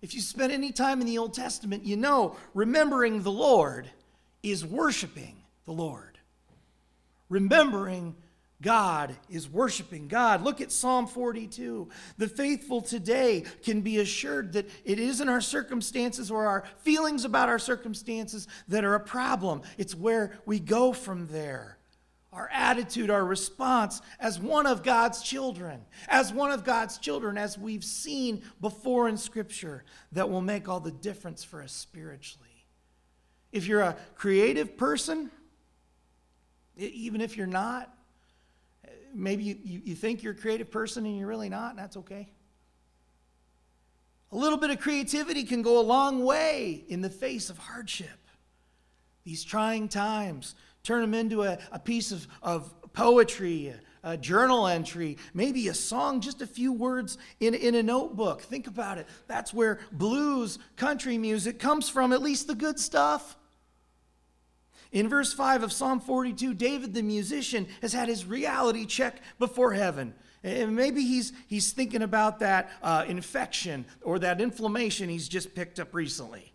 If 0.01 0.15
you 0.15 0.21
spend 0.21 0.51
any 0.51 0.71
time 0.71 0.99
in 0.99 1.05
the 1.05 1.19
Old 1.19 1.35
Testament, 1.35 1.85
you 1.85 1.95
know 1.95 2.37
remembering 2.55 3.21
the 3.21 3.31
Lord 3.31 3.87
is 4.41 4.65
worshiping 4.65 5.35
the 5.65 5.73
Lord. 5.73 6.08
Remembering 7.29 8.15
God 8.61 9.15
is 9.29 9.49
worshiping 9.49 10.09
God. 10.09 10.43
Look 10.43 10.59
at 10.59 10.71
Psalm 10.71 11.07
42. 11.07 11.87
The 12.17 12.27
faithful 12.27 12.81
today 12.81 13.45
can 13.63 13.81
be 13.81 13.99
assured 13.99 14.53
that 14.53 14.69
it 14.83 14.99
isn't 14.99 15.29
our 15.29 15.39
circumstances 15.39 16.29
or 16.29 16.45
our 16.45 16.65
feelings 16.79 17.23
about 17.23 17.47
our 17.47 17.59
circumstances 17.59 18.47
that 18.67 18.83
are 18.83 18.95
a 18.95 18.99
problem. 18.99 19.61
It's 19.77 19.95
where 19.95 20.33
we 20.45 20.59
go 20.59 20.91
from 20.91 21.27
there. 21.27 21.77
Our 22.33 22.49
attitude, 22.53 23.09
our 23.09 23.25
response 23.25 24.01
as 24.19 24.39
one 24.39 24.67
of 24.67 24.83
God's 24.83 25.23
children, 25.23 25.81
as 26.09 26.33
one 26.33 26.51
of 26.51 26.63
God's 26.63 26.97
children, 26.97 27.37
as 27.37 27.57
we've 27.57 27.83
seen 27.83 28.43
before 28.61 29.07
in 29.07 29.17
Scripture, 29.17 29.83
that 30.11 30.29
will 30.29 30.41
make 30.41 30.67
all 30.67 30.79
the 30.79 30.91
difference 30.91 31.43
for 31.43 31.63
us 31.63 31.71
spiritually. 31.71 32.49
If 33.51 33.65
you're 33.65 33.81
a 33.81 33.97
creative 34.15 34.77
person, 34.77 35.31
even 36.79 37.21
if 37.21 37.37
you're 37.37 37.47
not, 37.47 37.93
maybe 39.13 39.43
you, 39.43 39.57
you, 39.63 39.81
you 39.85 39.95
think 39.95 40.23
you're 40.23 40.33
a 40.33 40.37
creative 40.37 40.71
person 40.71 41.05
and 41.05 41.17
you're 41.17 41.27
really 41.27 41.49
not, 41.49 41.71
and 41.71 41.79
that's 41.79 41.97
okay. 41.97 42.29
A 44.31 44.35
little 44.35 44.57
bit 44.57 44.69
of 44.69 44.79
creativity 44.79 45.43
can 45.43 45.61
go 45.61 45.79
a 45.79 45.81
long 45.81 46.23
way 46.23 46.83
in 46.87 47.01
the 47.01 47.09
face 47.09 47.49
of 47.49 47.57
hardship. 47.57 48.27
These 49.23 49.43
trying 49.43 49.89
times, 49.89 50.55
turn 50.83 51.01
them 51.01 51.13
into 51.13 51.43
a, 51.43 51.57
a 51.71 51.79
piece 51.79 52.11
of, 52.11 52.27
of 52.41 52.73
poetry, 52.93 53.73
a, 54.03 54.11
a 54.11 54.17
journal 54.17 54.67
entry, 54.67 55.17
maybe 55.33 55.67
a 55.67 55.73
song, 55.73 56.21
just 56.21 56.41
a 56.41 56.47
few 56.47 56.71
words 56.71 57.17
in, 57.39 57.53
in 57.53 57.75
a 57.75 57.83
notebook. 57.83 58.41
Think 58.41 58.67
about 58.67 58.97
it. 58.97 59.07
That's 59.27 59.53
where 59.53 59.79
blues, 59.91 60.59
country 60.75 61.17
music 61.17 61.59
comes 61.59 61.89
from, 61.89 62.13
at 62.13 62.21
least 62.21 62.47
the 62.47 62.55
good 62.55 62.79
stuff. 62.79 63.35
In 64.91 65.07
verse 65.07 65.33
5 65.33 65.63
of 65.63 65.71
Psalm 65.71 65.99
42, 65.99 66.53
David 66.55 66.93
the 66.93 67.03
musician 67.03 67.67
has 67.81 67.93
had 67.93 68.09
his 68.09 68.25
reality 68.25 68.85
check 68.85 69.21
before 69.37 69.73
heaven. 69.73 70.15
And 70.43 70.75
maybe 70.75 71.03
he's, 71.03 71.33
he's 71.47 71.71
thinking 71.71 72.01
about 72.01 72.39
that 72.39 72.71
uh, 72.81 73.05
infection 73.07 73.85
or 74.01 74.19
that 74.19 74.41
inflammation 74.41 75.09
he's 75.09 75.27
just 75.27 75.53
picked 75.53 75.79
up 75.79 75.93
recently. 75.93 76.53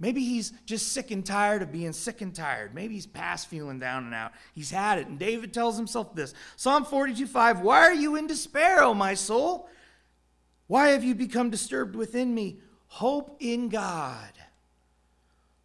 Maybe 0.00 0.24
he's 0.24 0.52
just 0.64 0.92
sick 0.92 1.10
and 1.10 1.26
tired 1.26 1.60
of 1.60 1.72
being 1.72 1.92
sick 1.92 2.20
and 2.20 2.34
tired. 2.34 2.72
Maybe 2.72 2.94
he's 2.94 3.06
past 3.06 3.48
feeling 3.48 3.80
down 3.80 4.04
and 4.04 4.14
out. 4.14 4.32
He's 4.54 4.70
had 4.70 4.98
it. 4.98 5.08
And 5.08 5.18
David 5.18 5.52
tells 5.52 5.76
himself 5.76 6.14
this 6.14 6.34
Psalm 6.56 6.84
42 6.84 7.26
5 7.26 7.60
Why 7.60 7.80
are 7.80 7.94
you 7.94 8.14
in 8.14 8.28
despair, 8.28 8.82
O 8.84 8.94
my 8.94 9.14
soul? 9.14 9.68
Why 10.68 10.90
have 10.90 11.02
you 11.02 11.14
become 11.14 11.50
disturbed 11.50 11.96
within 11.96 12.32
me? 12.32 12.60
Hope 12.86 13.36
in 13.40 13.68
God. 13.68 14.30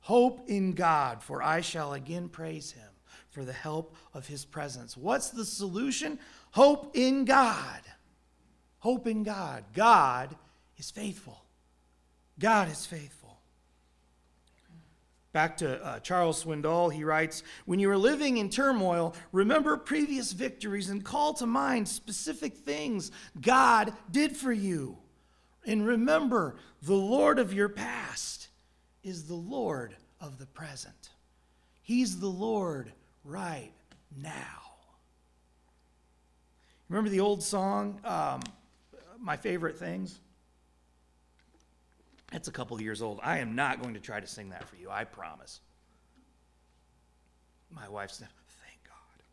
Hope 0.03 0.49
in 0.49 0.73
God, 0.73 1.23
for 1.23 1.41
I 1.41 1.61
shall 1.61 1.93
again 1.93 2.27
praise 2.27 2.71
him 2.71 2.89
for 3.29 3.45
the 3.45 3.53
help 3.53 3.95
of 4.13 4.27
his 4.27 4.43
presence. 4.43 4.97
What's 4.97 5.29
the 5.29 5.45
solution? 5.45 6.19
Hope 6.51 6.91
in 6.93 7.23
God. 7.23 7.79
Hope 8.79 9.07
in 9.07 9.23
God. 9.23 9.63
God 9.73 10.35
is 10.75 10.91
faithful. 10.91 11.45
God 12.37 12.69
is 12.69 12.85
faithful. 12.85 13.39
Back 15.31 15.55
to 15.57 15.81
uh, 15.81 15.99
Charles 15.99 16.43
Swindoll, 16.43 16.91
he 16.91 17.05
writes 17.05 17.41
When 17.63 17.79
you 17.79 17.89
are 17.89 17.97
living 17.97 18.35
in 18.37 18.49
turmoil, 18.49 19.15
remember 19.31 19.77
previous 19.77 20.33
victories 20.33 20.89
and 20.89 21.01
call 21.01 21.33
to 21.35 21.45
mind 21.45 21.87
specific 21.87 22.57
things 22.57 23.09
God 23.39 23.93
did 24.11 24.35
for 24.35 24.51
you. 24.51 24.97
And 25.65 25.87
remember 25.87 26.57
the 26.81 26.93
Lord 26.93 27.39
of 27.39 27.53
your 27.53 27.69
past 27.69 28.49
is 29.03 29.25
the 29.27 29.35
Lord 29.35 29.95
of 30.21 30.37
the 30.37 30.45
present. 30.47 31.09
He's 31.81 32.19
the 32.19 32.27
Lord 32.27 32.91
right 33.23 33.71
now. 34.21 34.31
Remember 36.89 37.09
the 37.09 37.19
old 37.19 37.43
song, 37.43 37.99
um, 38.05 38.41
My 39.19 39.35
Favorite 39.35 39.77
Things? 39.77 40.19
It's 42.31 42.47
a 42.47 42.51
couple 42.51 42.81
years 42.81 43.01
old. 43.01 43.19
I 43.21 43.39
am 43.39 43.55
not 43.55 43.81
going 43.81 43.93
to 43.93 43.99
try 43.99 44.19
to 44.19 44.27
sing 44.27 44.49
that 44.49 44.67
for 44.67 44.75
you, 44.75 44.89
I 44.89 45.03
promise. 45.03 45.59
My 47.69 47.87
wife 47.87 48.11
said, 48.11 48.27
Thank 48.65 48.83
God. 48.85 49.23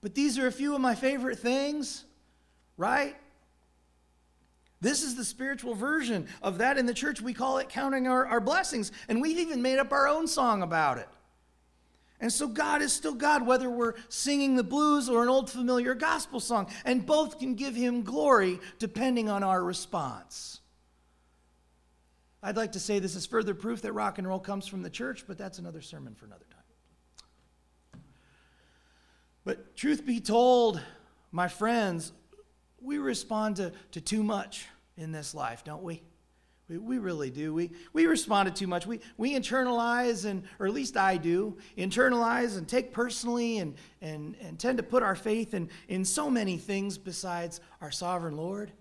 But 0.00 0.14
these 0.14 0.38
are 0.38 0.46
a 0.46 0.52
few 0.52 0.74
of 0.74 0.80
my 0.80 0.94
favorite 0.94 1.38
things, 1.38 2.04
right? 2.76 3.16
This 4.80 5.02
is 5.02 5.16
the 5.16 5.24
spiritual 5.24 5.74
version 5.74 6.28
of 6.40 6.58
that 6.58 6.78
in 6.78 6.86
the 6.86 6.94
church. 6.94 7.20
We 7.20 7.34
call 7.34 7.58
it 7.58 7.68
counting 7.68 8.06
our, 8.06 8.26
our 8.26 8.40
blessings, 8.40 8.92
and 9.08 9.20
we've 9.20 9.38
even 9.38 9.60
made 9.60 9.78
up 9.78 9.92
our 9.92 10.06
own 10.06 10.28
song 10.28 10.62
about 10.62 10.98
it. 10.98 11.08
And 12.20 12.32
so 12.32 12.48
God 12.48 12.82
is 12.82 12.92
still 12.92 13.14
God, 13.14 13.46
whether 13.46 13.70
we're 13.70 13.94
singing 14.08 14.56
the 14.56 14.64
blues 14.64 15.08
or 15.08 15.22
an 15.22 15.28
old 15.28 15.50
familiar 15.50 15.94
gospel 15.94 16.40
song, 16.40 16.68
and 16.84 17.06
both 17.06 17.38
can 17.38 17.54
give 17.54 17.74
Him 17.74 18.02
glory 18.02 18.60
depending 18.78 19.28
on 19.28 19.42
our 19.42 19.62
response. 19.62 20.60
I'd 22.42 22.56
like 22.56 22.72
to 22.72 22.80
say 22.80 22.98
this 22.98 23.16
is 23.16 23.26
further 23.26 23.54
proof 23.54 23.82
that 23.82 23.92
rock 23.92 24.18
and 24.18 24.26
roll 24.26 24.38
comes 24.38 24.66
from 24.66 24.82
the 24.82 24.90
church, 24.90 25.24
but 25.26 25.38
that's 25.38 25.58
another 25.58 25.80
sermon 25.80 26.14
for 26.14 26.26
another 26.26 26.46
time. 26.50 28.02
But 29.44 29.76
truth 29.76 30.04
be 30.04 30.20
told, 30.20 30.80
my 31.32 31.48
friends, 31.48 32.12
we 32.80 32.98
respond 32.98 33.56
to, 33.56 33.72
to 33.92 34.00
too 34.00 34.22
much 34.22 34.66
in 34.96 35.12
this 35.12 35.34
life, 35.34 35.64
don't 35.64 35.82
we? 35.82 36.02
We, 36.68 36.78
we 36.78 36.98
really 36.98 37.30
do. 37.30 37.54
We, 37.54 37.70
we 37.92 38.06
respond 38.06 38.48
to 38.48 38.54
too 38.54 38.66
much. 38.66 38.86
We, 38.86 39.00
we 39.16 39.34
internalize, 39.34 40.24
and, 40.24 40.44
or 40.58 40.66
at 40.66 40.74
least 40.74 40.96
I 40.96 41.16
do, 41.16 41.56
internalize 41.76 42.58
and 42.58 42.68
take 42.68 42.92
personally 42.92 43.58
and, 43.58 43.74
and, 44.02 44.36
and 44.40 44.58
tend 44.58 44.78
to 44.78 44.84
put 44.84 45.02
our 45.02 45.16
faith 45.16 45.54
in, 45.54 45.70
in 45.88 46.04
so 46.04 46.30
many 46.30 46.58
things 46.58 46.98
besides 46.98 47.60
our 47.80 47.90
sovereign 47.90 48.36
Lord. 48.36 48.72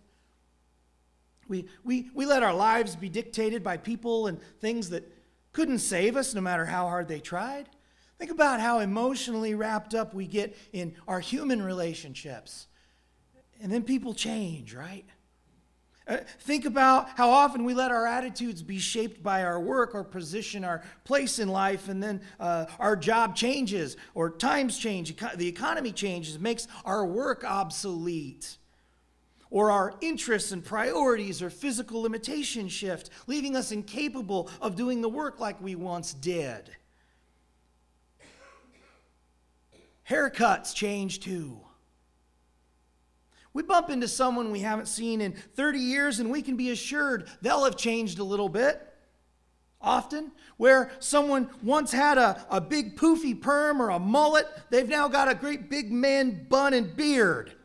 We, 1.48 1.66
we, 1.86 2.10
we 2.14 2.26
let 2.26 2.44
our 2.44 2.54
lives 2.54 2.96
be 2.96 3.08
dictated 3.08 3.64
by 3.64 3.78
people 3.78 4.28
and 4.28 4.40
things 4.60 4.90
that 4.90 5.10
couldn't 5.54 5.80
save 5.80 6.18
us 6.18 6.36
no 6.36 6.42
matter 6.42 6.66
how 6.66 6.88
hard 6.88 7.08
they 7.08 7.22
tried. 7.22 7.70
Think 8.20 8.32
about 8.32 8.60
how 8.60 8.80
emotionally 8.80 9.56
wrapped 9.56 9.96
up 9.96 10.14
we 10.14 10.28
get 10.28 10.58
in 10.74 10.96
our 11.08 11.22
human 11.22 11.62
relationships 11.62 12.68
and 13.62 13.72
then 13.72 13.84
people 13.84 14.14
change, 14.14 14.74
right? 14.74 15.06
Uh, 16.08 16.18
think 16.40 16.64
about 16.64 17.10
how 17.18 17.30
often 17.30 17.66
we 17.66 17.74
let 17.74 17.92
our 17.92 18.08
attitudes 18.08 18.64
be 18.64 18.80
shaped 18.80 19.22
by 19.22 19.44
our 19.44 19.60
work, 19.60 19.94
our 19.94 20.06
position, 20.06 20.64
our 20.64 20.82
place 21.04 21.38
in 21.38 21.50
life, 21.50 21.90
and 21.90 22.02
then 22.02 22.22
uh, 22.40 22.66
our 22.80 22.96
job 22.96 23.36
changes 23.36 23.98
or 24.14 24.30
times 24.30 24.78
change, 24.78 25.14
the 25.36 25.48
economy 25.48 25.92
changes, 25.92 26.40
makes 26.40 26.68
our 26.86 27.06
work 27.06 27.44
obsolete. 27.44 28.58
Or 29.50 29.72
our 29.72 29.94
interests 30.02 30.52
and 30.52 30.64
priorities 30.64 31.42
or 31.42 31.50
physical 31.50 32.02
limitations 32.02 32.74
shift, 32.74 33.10
leaving 33.28 33.56
us 33.56 33.72
incapable 33.72 34.50
of 34.62 34.76
doing 34.76 35.02
the 35.02 35.10
work 35.10 35.40
like 35.40 35.62
we 35.62 35.76
once 35.76 36.14
did. 36.14 36.70
Haircuts 40.10 40.74
change 40.74 41.20
too. 41.22 41.67
We 43.58 43.64
bump 43.64 43.90
into 43.90 44.08
someone 44.08 44.52
we 44.52 44.60
haven't 44.60 44.86
seen 44.86 45.20
in 45.20 45.32
30 45.32 45.80
years, 45.80 46.20
and 46.20 46.30
we 46.30 46.44
can 46.44 46.58
be 46.58 46.70
assured 46.70 47.28
they'll 47.42 47.64
have 47.64 47.76
changed 47.76 48.20
a 48.20 48.24
little 48.24 48.50
bit. 48.50 48.88
Often, 49.82 50.32
where 50.58 50.92
someone 51.00 51.50
once 51.64 51.92
had 51.92 52.20
a, 52.20 52.46
a 52.52 52.62
big 52.62 52.96
poofy 52.96 53.42
perm 53.42 53.82
or 53.82 53.90
a 53.90 53.98
mullet, 53.98 54.46
they've 54.70 54.88
now 54.88 55.08
got 55.08 55.28
a 55.28 55.34
great 55.34 55.72
big 55.72 55.92
man 55.92 56.46
bun 56.48 56.76
and 56.76 56.96
beard. 56.96 57.56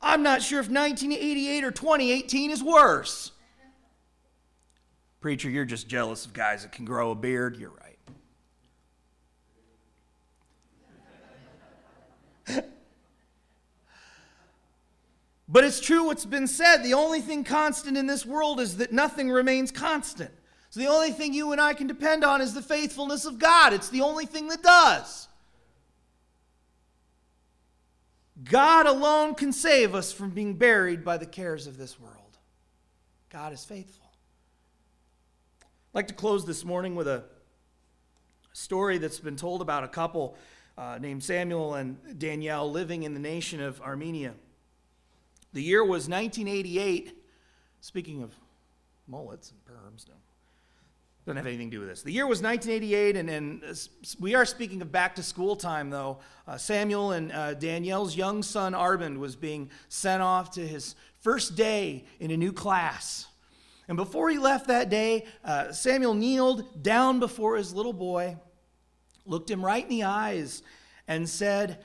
I'm 0.00 0.22
not 0.22 0.40
sure 0.40 0.60
if 0.60 0.68
1988 0.68 1.64
or 1.64 1.72
2018 1.72 2.52
is 2.52 2.62
worse. 2.62 3.32
Preacher, 5.18 5.50
you're 5.50 5.64
just 5.64 5.88
jealous 5.88 6.24
of 6.24 6.32
guys 6.32 6.62
that 6.62 6.70
can 6.70 6.84
grow 6.84 7.10
a 7.10 7.16
beard. 7.16 7.56
You're 7.56 7.72
right. 12.46 12.64
but 15.48 15.64
it's 15.64 15.80
true 15.80 16.04
what's 16.04 16.26
been 16.26 16.46
said. 16.46 16.82
The 16.82 16.94
only 16.94 17.20
thing 17.20 17.42
constant 17.42 17.96
in 17.96 18.06
this 18.06 18.26
world 18.26 18.60
is 18.60 18.76
that 18.76 18.92
nothing 18.92 19.30
remains 19.30 19.70
constant. 19.70 20.30
So 20.70 20.80
the 20.80 20.88
only 20.88 21.12
thing 21.12 21.32
you 21.32 21.52
and 21.52 21.60
I 21.60 21.72
can 21.72 21.86
depend 21.86 22.22
on 22.22 22.42
is 22.42 22.52
the 22.52 22.60
faithfulness 22.60 23.24
of 23.24 23.38
God. 23.38 23.72
It's 23.72 23.88
the 23.88 24.02
only 24.02 24.26
thing 24.26 24.48
that 24.48 24.62
does. 24.62 25.28
God 28.44 28.86
alone 28.86 29.34
can 29.34 29.52
save 29.52 29.94
us 29.94 30.12
from 30.12 30.30
being 30.30 30.54
buried 30.54 31.04
by 31.04 31.16
the 31.16 31.26
cares 31.26 31.66
of 31.66 31.78
this 31.78 31.98
world. 31.98 32.14
God 33.30 33.52
is 33.52 33.64
faithful. 33.64 34.10
I'd 35.62 35.66
like 35.94 36.08
to 36.08 36.14
close 36.14 36.44
this 36.44 36.64
morning 36.64 36.94
with 36.94 37.08
a 37.08 37.24
story 38.52 38.98
that's 38.98 39.18
been 39.18 39.36
told 39.36 39.62
about 39.62 39.82
a 39.82 39.88
couple 39.88 40.36
uh, 40.76 40.98
named 41.00 41.24
Samuel 41.24 41.74
and 41.74 42.18
Danielle 42.18 42.70
living 42.70 43.02
in 43.02 43.14
the 43.14 43.20
nation 43.20 43.60
of 43.60 43.80
Armenia. 43.80 44.34
The 45.52 45.62
year 45.62 45.82
was 45.82 46.08
1988. 46.08 47.14
Speaking 47.80 48.22
of 48.22 48.34
mullets 49.06 49.52
and 49.52 49.64
perms, 49.64 50.08
no. 50.08 50.14
Doesn't 51.24 51.36
have 51.36 51.46
anything 51.46 51.70
to 51.70 51.76
do 51.76 51.80
with 51.80 51.90
this. 51.90 52.02
The 52.02 52.12
year 52.12 52.26
was 52.26 52.40
1988, 52.40 53.16
and, 53.16 53.28
and 53.28 53.62
we 54.18 54.34
are 54.34 54.46
speaking 54.46 54.80
of 54.80 54.90
back 54.90 55.14
to 55.16 55.22
school 55.22 55.56
time, 55.56 55.90
though. 55.90 56.20
Uh, 56.46 56.56
Samuel 56.56 57.12
and 57.12 57.30
uh, 57.32 57.52
Danielle's 57.52 58.16
young 58.16 58.42
son, 58.42 58.74
Armand, 58.74 59.18
was 59.18 59.36
being 59.36 59.68
sent 59.90 60.22
off 60.22 60.52
to 60.52 60.66
his 60.66 60.94
first 61.20 61.54
day 61.54 62.06
in 62.18 62.30
a 62.30 62.36
new 62.36 62.52
class. 62.52 63.26
And 63.88 63.96
before 63.96 64.30
he 64.30 64.38
left 64.38 64.68
that 64.68 64.88
day, 64.88 65.26
uh, 65.44 65.72
Samuel 65.72 66.14
kneeled 66.14 66.82
down 66.82 67.20
before 67.20 67.56
his 67.56 67.74
little 67.74 67.92
boy, 67.92 68.36
looked 69.26 69.50
him 69.50 69.62
right 69.62 69.82
in 69.82 69.90
the 69.90 70.04
eyes, 70.04 70.62
and 71.06 71.28
said, 71.28 71.84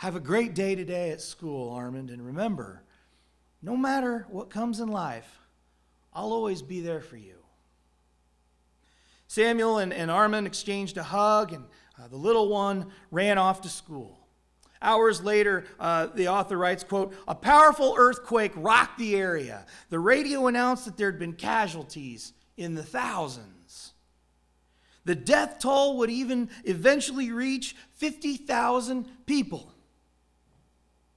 Have 0.00 0.16
a 0.16 0.20
great 0.20 0.54
day 0.54 0.74
today 0.74 1.10
at 1.10 1.20
school, 1.20 1.74
Armand, 1.74 2.08
and 2.08 2.24
remember, 2.24 2.82
no 3.60 3.76
matter 3.76 4.26
what 4.30 4.48
comes 4.48 4.80
in 4.80 4.88
life, 4.88 5.40
I'll 6.14 6.32
always 6.32 6.62
be 6.62 6.80
there 6.80 7.02
for 7.02 7.18
you. 7.18 7.34
Samuel 9.26 9.76
and, 9.76 9.92
and 9.92 10.10
Armand 10.10 10.46
exchanged 10.46 10.96
a 10.96 11.02
hug, 11.02 11.52
and 11.52 11.66
uh, 11.98 12.08
the 12.08 12.16
little 12.16 12.48
one 12.48 12.90
ran 13.10 13.36
off 13.36 13.60
to 13.60 13.68
school. 13.68 14.26
Hours 14.80 15.22
later, 15.22 15.66
uh, 15.78 16.06
the 16.06 16.28
author 16.28 16.56
writes, 16.56 16.82
quote, 16.82 17.12
a 17.28 17.34
powerful 17.34 17.94
earthquake 17.98 18.52
rocked 18.56 18.98
the 18.98 19.16
area. 19.16 19.66
The 19.90 19.98
radio 19.98 20.46
announced 20.46 20.86
that 20.86 20.96
there 20.96 21.10
had 21.10 21.20
been 21.20 21.34
casualties 21.34 22.32
in 22.56 22.74
the 22.74 22.82
thousands. 22.82 23.92
The 25.04 25.14
death 25.14 25.58
toll 25.58 25.98
would 25.98 26.08
even 26.08 26.48
eventually 26.64 27.30
reach 27.30 27.76
50,000 27.96 29.26
people. 29.26 29.74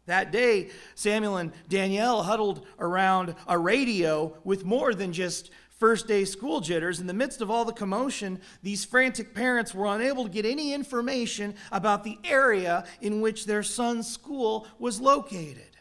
That 0.06 0.32
day, 0.32 0.70
Samuel 0.96 1.38
and 1.38 1.54
Danielle 1.70 2.24
huddled 2.24 2.66
around 2.78 3.36
a 3.48 3.58
radio 3.58 4.38
with 4.44 4.66
more 4.66 4.94
than 4.94 5.14
just 5.14 5.50
first 5.80 6.08
day 6.08 6.26
school 6.26 6.62
jitters, 6.62 7.00
in 7.00 7.08
the 7.08 7.14
midst 7.14 7.42
of 7.42 7.50
all 7.50 7.66
the 7.66 7.74
commotion, 7.74 8.40
these 8.62 8.86
frantic 8.86 9.34
parents 9.34 9.74
were 9.74 9.86
unable 9.86 10.24
to 10.24 10.30
get 10.30 10.46
any 10.46 10.74
information 10.74 11.56
about 11.72 12.04
the 12.04 12.18
area 12.24 12.86
in 13.02 13.22
which 13.22 13.46
their 13.46 13.64
son's 13.64 14.10
school 14.10 14.68
was 14.80 15.02
located. 15.02 15.78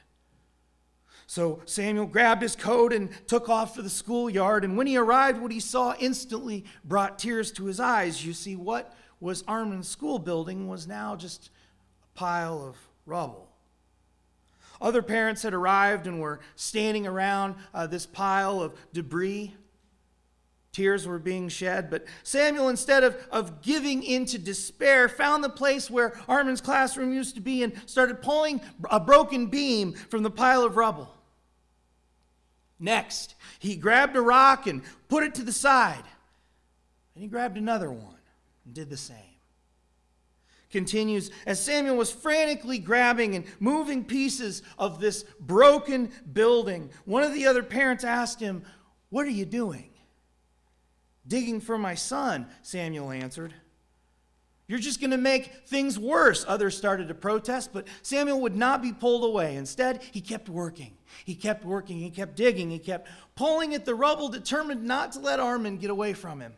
So 1.26 1.62
Samuel 1.66 2.06
grabbed 2.06 2.42
his 2.42 2.56
coat 2.56 2.92
and 2.92 3.08
took 3.26 3.48
off 3.48 3.74
for 3.74 3.82
the 3.82 3.88
schoolyard, 3.88 4.64
and 4.64 4.76
when 4.76 4.87
he 4.87 4.96
arrived, 4.96 5.40
what 5.40 5.52
he 5.52 5.61
saw 5.61 5.94
instantly 5.98 6.64
brought 6.85 7.18
tears 7.18 7.50
to 7.52 7.66
his 7.66 7.80
eyes. 7.80 8.24
You 8.24 8.32
see, 8.32 8.56
what 8.56 8.94
was 9.20 9.44
Armand's 9.46 9.88
school 9.88 10.18
building 10.18 10.66
was 10.66 10.87
now 10.87 11.16
just 11.16 11.50
a 12.02 12.18
pile 12.18 12.61
of 12.61 12.76
rubble. 13.06 13.51
Other 14.82 15.00
parents 15.00 15.42
had 15.42 15.54
arrived 15.54 16.08
and 16.08 16.20
were 16.20 16.40
standing 16.56 17.06
around 17.06 17.54
uh, 17.72 17.86
this 17.86 18.04
pile 18.04 18.60
of 18.60 18.74
debris. 18.92 19.54
Tears 20.72 21.06
were 21.06 21.18
being 21.18 21.48
shed, 21.48 21.88
but 21.90 22.04
Samuel, 22.24 22.68
instead 22.68 23.04
of, 23.04 23.16
of 23.30 23.62
giving 23.62 24.02
into 24.02 24.38
despair, 24.38 25.08
found 25.08 25.44
the 25.44 25.50
place 25.50 25.88
where 25.88 26.18
Armand's 26.26 26.62
classroom 26.62 27.12
used 27.12 27.36
to 27.36 27.40
be 27.40 27.62
and 27.62 27.74
started 27.86 28.22
pulling 28.22 28.60
a 28.90 28.98
broken 28.98 29.46
beam 29.46 29.92
from 29.92 30.22
the 30.22 30.30
pile 30.30 30.64
of 30.64 30.76
rubble. 30.76 31.14
Next, 32.80 33.36
he 33.60 33.76
grabbed 33.76 34.16
a 34.16 34.22
rock 34.22 34.66
and 34.66 34.82
put 35.08 35.22
it 35.22 35.36
to 35.36 35.44
the 35.44 35.52
side. 35.52 36.04
And 37.14 37.22
he 37.22 37.28
grabbed 37.28 37.56
another 37.56 37.92
one 37.92 38.16
and 38.64 38.74
did 38.74 38.90
the 38.90 38.96
same. 38.96 39.31
Continues 40.72 41.30
as 41.46 41.62
Samuel 41.62 41.96
was 41.96 42.11
frantically 42.11 42.78
grabbing 42.78 43.37
and 43.37 43.44
moving 43.61 44.04
pieces 44.04 44.62
of 44.78 44.98
this 44.98 45.24
broken 45.38 46.11
building. 46.32 46.90
One 47.04 47.22
of 47.22 47.35
the 47.35 47.46
other 47.46 47.62
parents 47.62 48.02
asked 48.02 48.40
him, 48.40 48.64
What 49.11 49.26
are 49.26 49.30
you 49.30 49.44
doing? 49.44 49.90
Digging 51.26 51.61
for 51.61 51.78
my 51.78 51.94
son, 51.94 52.46
Samuel 52.62 53.12
answered. 53.12 53.54
You're 54.66 54.78
just 54.78 55.00
going 55.00 55.11
to 55.11 55.18
make 55.18 55.66
things 55.66 55.98
worse. 55.98 56.46
Others 56.48 56.76
started 56.76 57.08
to 57.08 57.14
protest, 57.14 57.74
but 57.74 57.87
Samuel 58.00 58.40
would 58.40 58.56
not 58.56 58.80
be 58.80 58.92
pulled 58.92 59.24
away. 59.24 59.56
Instead, 59.56 60.02
he 60.12 60.22
kept 60.22 60.48
working. 60.48 60.96
He 61.26 61.35
kept 61.35 61.64
working. 61.64 61.98
He 61.98 62.08
kept 62.08 62.37
digging. 62.37 62.70
He 62.70 62.78
kept 62.78 63.08
pulling 63.35 63.74
at 63.74 63.85
the 63.85 63.94
rubble, 63.94 64.30
determined 64.30 64.85
not 64.85 65.12
to 65.12 65.18
let 65.18 65.40
Armand 65.40 65.80
get 65.80 65.90
away 65.90 66.14
from 66.14 66.40
him. 66.40 66.54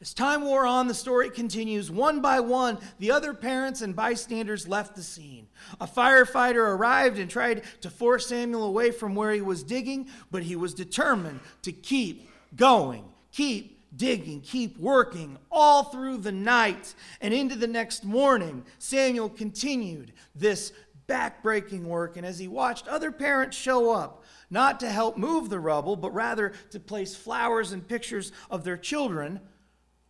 As 0.00 0.12
time 0.12 0.42
wore 0.42 0.66
on, 0.66 0.88
the 0.88 0.94
story 0.94 1.30
continues. 1.30 1.90
One 1.90 2.20
by 2.20 2.40
one, 2.40 2.78
the 2.98 3.12
other 3.12 3.32
parents 3.32 3.80
and 3.80 3.94
bystanders 3.94 4.68
left 4.68 4.96
the 4.96 5.02
scene. 5.02 5.46
A 5.80 5.86
firefighter 5.86 6.56
arrived 6.56 7.18
and 7.18 7.30
tried 7.30 7.62
to 7.80 7.90
force 7.90 8.26
Samuel 8.26 8.64
away 8.64 8.90
from 8.90 9.14
where 9.14 9.32
he 9.32 9.40
was 9.40 9.62
digging, 9.62 10.08
but 10.30 10.42
he 10.42 10.56
was 10.56 10.74
determined 10.74 11.40
to 11.62 11.72
keep 11.72 12.28
going, 12.56 13.04
keep 13.30 13.74
digging, 13.96 14.40
keep 14.40 14.76
working 14.78 15.38
all 15.50 15.84
through 15.84 16.18
the 16.18 16.32
night 16.32 16.94
and 17.20 17.32
into 17.32 17.54
the 17.54 17.68
next 17.68 18.04
morning. 18.04 18.64
Samuel 18.78 19.28
continued 19.28 20.12
this 20.34 20.72
backbreaking 21.08 21.84
work, 21.84 22.16
and 22.16 22.26
as 22.26 22.38
he 22.38 22.48
watched 22.48 22.88
other 22.88 23.12
parents 23.12 23.56
show 23.56 23.92
up, 23.92 24.24
not 24.50 24.80
to 24.80 24.88
help 24.88 25.16
move 25.16 25.50
the 25.50 25.60
rubble, 25.60 25.96
but 25.96 26.12
rather 26.12 26.52
to 26.70 26.80
place 26.80 27.14
flowers 27.14 27.72
and 27.72 27.86
pictures 27.86 28.32
of 28.50 28.64
their 28.64 28.76
children, 28.76 29.40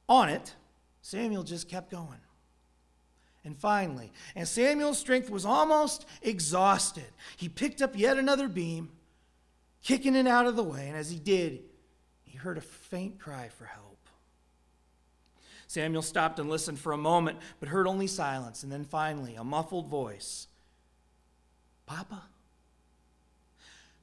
on 0.09 0.29
it, 0.29 0.55
Samuel 1.03 1.43
just 1.43 1.69
kept 1.69 1.91
going. 1.91 2.19
And 3.45 3.57
finally, 3.57 4.11
and 4.35 4.49
Samuel's 4.49 4.99
strength 4.99 5.29
was 5.29 5.45
almost 5.45 6.07
exhausted, 6.23 7.05
he 7.37 7.49
picked 7.49 7.83
up 7.83 7.97
yet 7.97 8.17
another 8.17 8.49
beam, 8.49 8.91
kicking 9.83 10.15
it 10.15 10.27
out 10.27 10.47
of 10.47 10.57
the 10.57 10.63
way, 10.63 10.89
and 10.89 10.97
as 10.97 11.11
he 11.11 11.19
did, 11.19 11.63
he 12.23 12.39
heard 12.39 12.57
a 12.57 12.63
faint 12.63 13.19
cry 13.19 13.49
for 13.49 13.67
help. 13.67 13.85
Samuel 15.67 16.03
stopped 16.03 16.39
and 16.39 16.49
listened 16.49 16.79
for 16.79 16.93
a 16.93 16.97
moment, 16.97 17.39
but 17.61 17.69
heard 17.69 17.87
only 17.87 18.07
silence, 18.07 18.63
and 18.63 18.73
then 18.73 18.85
finally, 18.85 19.35
a 19.35 19.45
muffled 19.45 19.89
voice 19.89 20.49
Papa? 21.87 22.23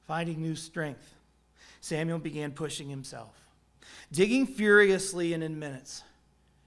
Finding 0.06 0.40
new 0.40 0.54
strength, 0.54 1.14
Samuel 1.80 2.18
began 2.18 2.52
pushing 2.52 2.88
himself 2.88 3.41
digging 4.10 4.46
furiously 4.46 5.32
and 5.32 5.42
in 5.42 5.58
minutes, 5.58 6.02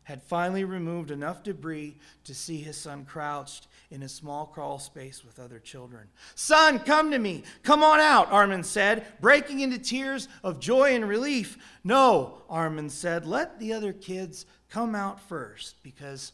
had 0.03 0.21
finally 0.21 0.63
removed 0.63 1.09
enough 1.09 1.41
debris 1.41 1.97
to 2.23 2.35
see 2.35 2.57
his 2.57 2.77
son 2.77 3.05
crouched 3.05 3.67
in 3.89 4.03
a 4.03 4.09
small 4.09 4.45
crawl 4.45 4.77
space 4.77 5.25
with 5.25 5.39
other 5.39 5.57
children. 5.59 6.07
Son, 6.35 6.77
come 6.79 7.09
to 7.09 7.17
me. 7.17 7.43
Come 7.63 7.83
on 7.83 7.99
out, 7.99 8.31
Armand 8.31 8.65
said, 8.65 9.05
breaking 9.19 9.61
into 9.61 9.79
tears 9.79 10.27
of 10.43 10.59
joy 10.59 10.93
and 10.93 11.07
relief. 11.07 11.57
No, 11.83 12.43
Armand 12.49 12.91
said, 12.91 13.25
let 13.25 13.59
the 13.59 13.73
other 13.73 13.93
kids 13.93 14.45
come 14.69 14.93
out 14.93 15.19
first 15.19 15.81
because 15.81 16.33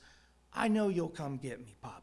I 0.53 0.67
know 0.67 0.89
you'll 0.89 1.07
come 1.07 1.37
get 1.37 1.59
me, 1.59 1.75
Papa. 1.81 2.00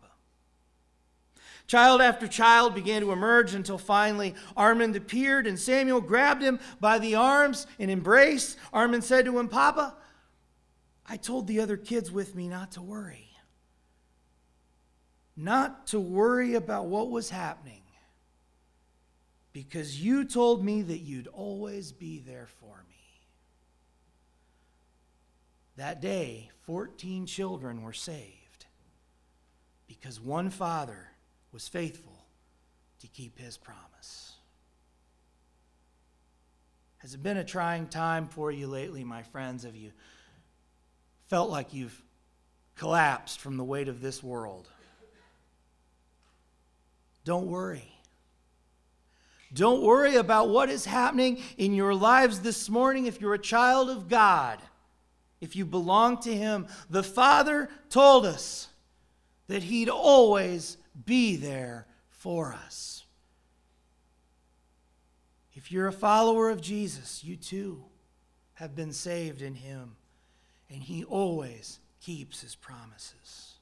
Child 1.69 2.01
after 2.01 2.27
child 2.27 2.75
began 2.75 3.03
to 3.03 3.13
emerge 3.13 3.53
until 3.53 3.77
finally 3.77 4.35
Armand 4.57 4.97
appeared 4.97 5.47
and 5.47 5.59
Samuel 5.59 6.01
grabbed 6.01 6.43
him 6.43 6.59
by 6.81 6.99
the 6.99 7.15
arms 7.15 7.67
and 7.79 7.91
embraced. 7.91 8.57
Armand 8.73 9.05
said 9.05 9.27
to 9.27 9.39
him, 9.39 9.49
Papa, 9.49 9.95
I 11.07 11.19
told 11.19 11.47
the 11.47 11.61
other 11.61 11.77
kids 11.77 12.11
with 12.11 12.35
me 12.35 12.49
not 12.49 12.73
to 12.73 12.83
worry. 12.83 13.29
Not 15.37 15.87
to 15.89 16.01
worry 16.01 16.55
about 16.55 16.87
what 16.87 17.11
was 17.11 17.29
happening. 17.29 17.83
Because 19.53 20.03
you 20.03 20.25
told 20.25 20.65
me 20.65 20.81
that 20.83 20.99
you'd 20.99 21.29
always 21.29 21.93
be 21.93 22.19
there 22.19 22.49
for 22.61 22.83
me. 22.89 22.95
That 25.77 26.01
day, 26.01 26.51
14 26.63 27.27
children 27.27 27.83
were 27.83 27.93
saved 27.93 28.67
because 29.87 30.19
one 30.21 30.49
father 30.51 31.08
was 31.53 31.69
faithful 31.69 32.13
to 33.01 33.07
keep 33.07 33.39
his 33.39 33.57
promise. 33.57 34.35
Has 36.99 37.15
it 37.15 37.23
been 37.23 37.37
a 37.37 37.45
trying 37.45 37.87
time 37.87 38.27
for 38.27 38.51
you 38.51 38.67
lately, 38.67 39.05
my 39.05 39.23
friends? 39.23 39.63
Have 39.65 39.77
you 39.77 39.93
felt 41.29 41.51
like 41.51 41.73
you've 41.73 42.03
collapsed 42.75 43.41
from 43.41 43.57
the 43.57 43.65
weight 43.65 43.89
of 43.89 44.01
this 44.01 44.23
world? 44.23 44.69
Don't 47.25 47.47
worry. 47.47 47.93
Don't 49.53 49.83
worry 49.83 50.17
about 50.17 50.49
what 50.49 50.71
is 50.71 50.87
happening 50.87 51.43
in 51.59 51.75
your 51.75 51.95
lives 51.95 52.41
this 52.41 52.71
morning 52.71 53.07
if 53.07 53.21
you're 53.21 53.35
a 53.35 53.39
child 53.39 53.91
of 53.91 54.09
God, 54.09 54.61
if 55.41 55.55
you 55.55 55.65
belong 55.65 56.19
to 56.23 56.35
Him. 56.35 56.67
The 56.91 57.03
Father 57.03 57.69
told 57.91 58.27
us 58.27 58.69
that 59.47 59.63
He'd 59.63 59.91
always 59.91 60.78
be 61.05 61.37
there 61.37 61.87
for 62.11 62.53
us. 62.53 63.05
If 65.55 65.73
you're 65.73 65.89
a 65.89 65.93
follower 65.93 66.51
of 66.51 66.61
Jesus, 66.61 67.25
you 67.25 67.37
too 67.37 67.85
have 68.55 68.75
been 68.75 68.93
saved 68.93 69.43
in 69.43 69.55
Him, 69.55 69.97
and 70.71 70.83
He 70.83 71.05
always 71.05 71.81
keeps 72.01 72.41
His 72.41 72.55
promises. 72.55 73.55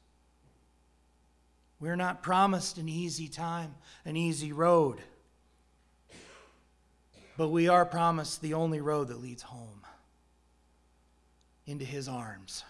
We're 1.78 1.96
not 1.96 2.22
promised 2.22 2.78
an 2.78 2.88
easy 2.88 3.28
time, 3.28 3.74
an 4.04 4.16
easy 4.16 4.52
road. 4.52 5.00
But 7.36 7.48
we 7.48 7.68
are 7.68 7.84
promised 7.84 8.40
the 8.40 8.54
only 8.54 8.80
road 8.80 9.08
that 9.08 9.20
leads 9.20 9.42
home 9.42 9.82
into 11.66 11.84
his 11.84 12.08
arms. 12.08 12.64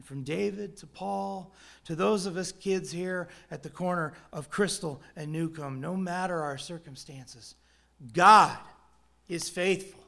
And 0.00 0.06
from 0.06 0.22
David 0.22 0.78
to 0.78 0.86
Paul 0.86 1.52
to 1.84 1.94
those 1.94 2.24
of 2.24 2.38
us 2.38 2.52
kids 2.52 2.90
here 2.90 3.28
at 3.50 3.62
the 3.62 3.68
corner 3.68 4.14
of 4.32 4.48
Crystal 4.48 5.02
and 5.14 5.30
Newcomb, 5.30 5.78
no 5.78 5.94
matter 5.94 6.40
our 6.40 6.56
circumstances, 6.56 7.54
God 8.14 8.56
is 9.28 9.50
faithful. 9.50 10.00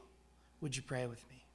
Would 0.61 0.75
you 0.75 0.81
pray 0.81 1.05
with 1.05 1.23
me? 1.29 1.45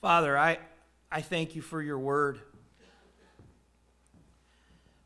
Father, 0.00 0.36
I, 0.36 0.58
I 1.12 1.20
thank 1.20 1.54
you 1.54 1.62
for 1.62 1.80
your 1.80 2.00
word. 2.00 2.40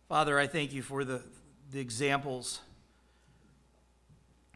Father, 0.08 0.38
I 0.38 0.46
thank 0.46 0.72
you 0.72 0.82
for 0.82 1.04
the, 1.04 1.20
the 1.70 1.80
examples 1.80 2.60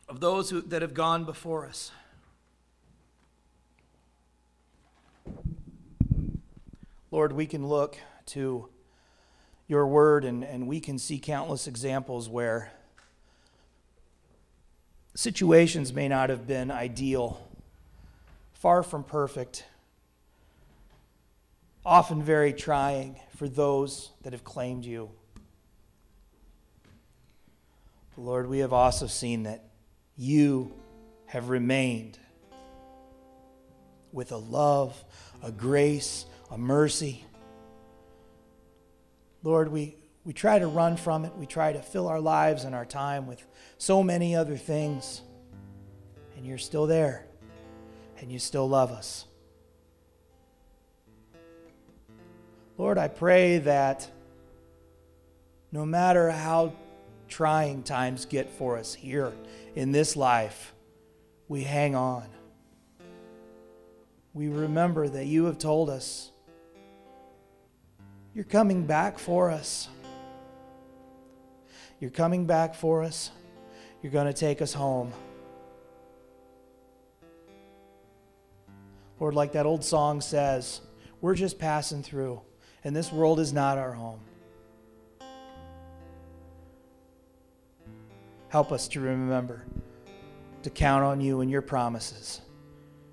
of 0.08 0.20
those 0.20 0.50
who, 0.50 0.60
that 0.62 0.82
have 0.82 0.94
gone 0.94 1.24
before 1.24 1.66
us. 1.66 1.92
Lord, 7.10 7.32
we 7.32 7.46
can 7.46 7.68
look 7.68 7.96
to 8.26 8.68
your 9.68 9.86
word 9.86 10.24
and, 10.24 10.42
and 10.44 10.66
we 10.66 10.80
can 10.80 10.98
see 10.98 11.18
countless 11.18 11.66
examples 11.66 12.28
where 12.28 12.72
situations 15.14 15.92
may 15.92 16.08
not 16.08 16.28
have 16.28 16.46
been 16.46 16.70
ideal, 16.70 17.40
far 18.52 18.82
from 18.82 19.04
perfect 19.04 19.64
often 21.86 22.22
very 22.22 22.52
trying 22.52 23.20
for 23.36 23.46
those 23.46 24.10
that 24.22 24.32
have 24.32 24.42
claimed 24.42 24.84
you. 24.84 25.10
Lord, 28.16 28.48
we 28.48 28.60
have 28.60 28.72
also 28.72 29.08
seen 29.08 29.42
that 29.42 29.64
you 30.16 30.72
have 31.26 31.48
remained 31.48 32.18
with 34.12 34.30
a 34.30 34.36
love, 34.36 35.04
a 35.42 35.50
grace, 35.50 36.24
a 36.50 36.56
mercy. 36.56 37.24
Lord, 39.42 39.72
we, 39.72 39.96
we 40.24 40.32
try 40.32 40.60
to 40.60 40.68
run 40.68 40.96
from 40.96 41.24
it. 41.24 41.34
We 41.36 41.46
try 41.46 41.72
to 41.72 41.82
fill 41.82 42.06
our 42.06 42.20
lives 42.20 42.62
and 42.62 42.74
our 42.74 42.84
time 42.84 43.26
with 43.26 43.44
so 43.78 44.04
many 44.04 44.36
other 44.36 44.56
things. 44.56 45.20
And 46.36 46.46
you're 46.46 46.58
still 46.58 46.86
there, 46.86 47.26
and 48.20 48.30
you 48.30 48.38
still 48.38 48.68
love 48.68 48.92
us. 48.92 49.24
Lord, 52.78 52.96
I 52.96 53.08
pray 53.08 53.58
that 53.58 54.08
no 55.72 55.84
matter 55.84 56.30
how 56.30 56.74
trying 57.28 57.82
times 57.82 58.26
get 58.26 58.50
for 58.50 58.78
us 58.78 58.94
here 58.94 59.32
in 59.74 59.92
this 59.92 60.16
life, 60.16 60.74
we 61.48 61.62
hang 61.62 61.94
on. 61.94 62.26
We 64.32 64.48
remember 64.48 65.08
that 65.08 65.26
you 65.26 65.44
have 65.46 65.58
told 65.58 65.90
us 65.90 66.30
you're 68.34 68.44
coming 68.44 68.84
back 68.84 69.18
for 69.18 69.50
us. 69.50 69.88
You're 72.00 72.10
coming 72.10 72.46
back 72.46 72.74
for 72.74 73.04
us. 73.04 73.30
You're 74.02 74.10
going 74.12 74.26
to 74.26 74.32
take 74.32 74.60
us 74.60 74.74
home. 74.74 75.12
Lord, 79.20 79.34
like 79.34 79.52
that 79.52 79.66
old 79.66 79.84
song 79.84 80.20
says, 80.20 80.80
we're 81.20 81.36
just 81.36 81.58
passing 81.60 82.02
through 82.02 82.40
and 82.82 82.94
this 82.94 83.10
world 83.10 83.40
is 83.40 83.52
not 83.52 83.78
our 83.78 83.92
home. 83.92 84.20
Help 88.54 88.70
us 88.70 88.86
to 88.86 89.00
remember 89.00 89.64
to 90.62 90.70
count 90.70 91.02
on 91.02 91.20
you 91.20 91.40
and 91.40 91.50
your 91.50 91.60
promises, 91.60 92.40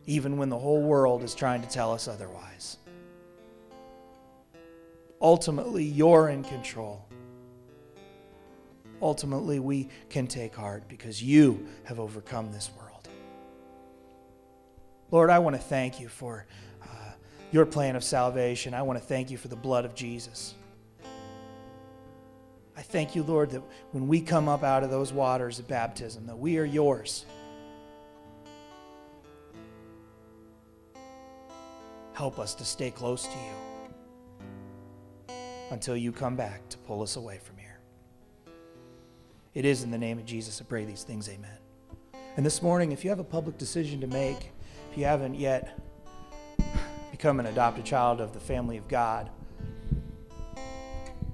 even 0.06 0.38
when 0.38 0.49
the 0.49 0.58
whole 0.60 0.84
world 0.84 1.23
is 1.23 1.34
trying 1.34 1.63
to 1.63 1.67
tell 1.67 1.91
us 1.91 2.08
otherwise. 2.08 2.77
Ultimately, 5.19 5.84
you're 5.84 6.30
in 6.30 6.43
control. 6.43 7.08
Ultimately, 9.01 9.60
we 9.60 9.89
can 10.12 10.27
take 10.27 10.54
heart 10.54 10.84
because 10.88 11.23
you 11.23 11.65
have 11.86 11.99
overcome 11.99 12.51
this 12.51 12.69
world. 12.77 13.10
Lord, 15.10 15.32
I 15.32 15.39
want 15.39 15.56
to 15.56 15.62
thank 15.62 15.99
you 15.99 16.08
for 16.08 16.45
uh, 16.84 17.13
your 17.51 17.65
plan 17.65 17.95
of 17.95 18.04
salvation. 18.04 18.75
I 18.75 18.84
want 18.84 18.99
to 18.99 19.04
thank 19.04 19.32
you 19.32 19.39
for 19.39 19.47
the 19.47 19.56
blood 19.56 19.86
of 19.86 19.95
Jesus. 19.95 20.54
I 22.82 22.84
thank 22.84 23.15
you, 23.15 23.22
Lord, 23.22 23.52
that 23.52 23.62
when 23.91 24.08
we 24.08 24.22
come 24.22 24.50
up 24.50 24.63
out 24.63 24.82
of 24.82 24.89
those 24.89 25.13
waters 25.13 25.60
of 25.60 25.67
baptism, 25.67 26.26
that 26.26 26.39
we 26.39 26.58
are 26.58 26.65
yours. 26.65 27.28
Help 32.13 32.39
us 32.39 32.56
to 32.56 32.65
stay 32.65 32.89
close 32.89 33.28
to 33.28 33.38
you 35.30 35.36
until 35.70 35.96
you 35.96 36.12
come 36.12 36.36
back 36.36 36.67
to 36.70 36.80
pull 36.80 37.04
us 37.04 37.17
away 37.17 37.38
from 37.38 37.58
here. 37.58 37.80
It 39.54 39.63
is 39.63 39.84
in 39.84 39.91
the 39.91 40.00
name 40.00 40.17
of 40.17 40.26
Jesus 40.26 40.60
I 40.60 40.65
pray 40.65 40.84
these 40.84 41.04
things. 41.04 41.30
Amen. 41.30 41.60
And 42.36 42.44
this 42.44 42.63
morning, 42.63 42.91
if 42.91 43.04
you 43.04 43.12
have 43.12 43.20
a 43.20 43.24
public 43.24 43.60
decision 43.60 44.02
to 44.02 44.08
make, 44.08 44.52
if 44.91 44.98
you 44.98 45.06
haven't 45.06 45.36
yet, 45.36 45.80
become 47.12 47.39
an 47.39 47.46
adopted 47.46 47.86
child 47.86 48.20
of 48.20 48.34
the 48.34 48.39
family 48.39 48.78
of 48.78 48.88
God, 48.88 49.30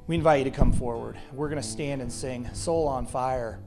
we 0.08 0.16
invite 0.16 0.40
you 0.40 0.46
to 0.46 0.56
come 0.56 0.72
forward. 0.72 1.18
We're 1.34 1.50
going 1.50 1.62
to 1.62 1.68
stand 1.68 2.02
and 2.02 2.12
sing 2.12 2.50
Soul 2.54 2.88
on 2.88 3.06
Fire. 3.06 3.60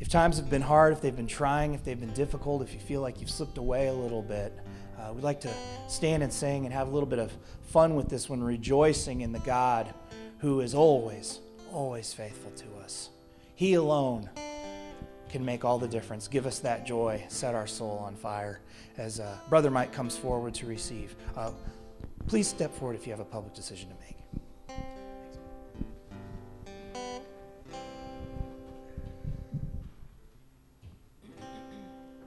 If 0.00 0.08
times 0.08 0.36
have 0.36 0.50
been 0.50 0.62
hard, 0.62 0.92
if 0.92 1.00
they've 1.00 1.16
been 1.16 1.26
trying, 1.26 1.72
if 1.72 1.82
they've 1.82 1.98
been 1.98 2.12
difficult, 2.12 2.60
if 2.62 2.74
you 2.74 2.80
feel 2.80 3.00
like 3.00 3.20
you've 3.20 3.30
slipped 3.30 3.56
away 3.56 3.86
a 3.86 3.92
little 3.92 4.20
bit, 4.20 4.52
uh, 4.98 5.12
we'd 5.14 5.24
like 5.24 5.40
to 5.40 5.54
stand 5.88 6.22
and 6.22 6.32
sing 6.32 6.66
and 6.66 6.74
have 6.74 6.88
a 6.88 6.90
little 6.90 7.08
bit 7.08 7.18
of 7.18 7.32
fun 7.62 7.94
with 7.94 8.08
this 8.10 8.28
one, 8.28 8.42
rejoicing 8.42 9.22
in 9.22 9.32
the 9.32 9.38
God 9.40 9.94
who 10.38 10.60
is 10.60 10.74
always, 10.74 11.40
always 11.72 12.12
faithful 12.12 12.50
to 12.50 12.66
us. 12.84 13.08
He 13.54 13.74
alone 13.74 14.28
can 15.30 15.42
make 15.42 15.64
all 15.64 15.78
the 15.78 15.88
difference. 15.88 16.28
Give 16.28 16.44
us 16.44 16.58
that 16.58 16.84
joy, 16.84 17.24
set 17.28 17.54
our 17.54 17.66
soul 17.66 17.98
on 18.04 18.14
fire 18.14 18.60
as 18.98 19.20
uh, 19.20 19.38
Brother 19.48 19.70
Mike 19.70 19.92
comes 19.92 20.18
forward 20.18 20.52
to 20.54 20.66
receive. 20.66 21.16
Uh, 21.34 21.52
please 22.26 22.46
step 22.46 22.74
forward 22.74 22.94
if 22.94 23.06
you 23.06 23.12
have 23.12 23.20
a 23.20 23.24
public 23.24 23.54
decision 23.54 23.88
to 23.88 23.94
make. 24.04 24.11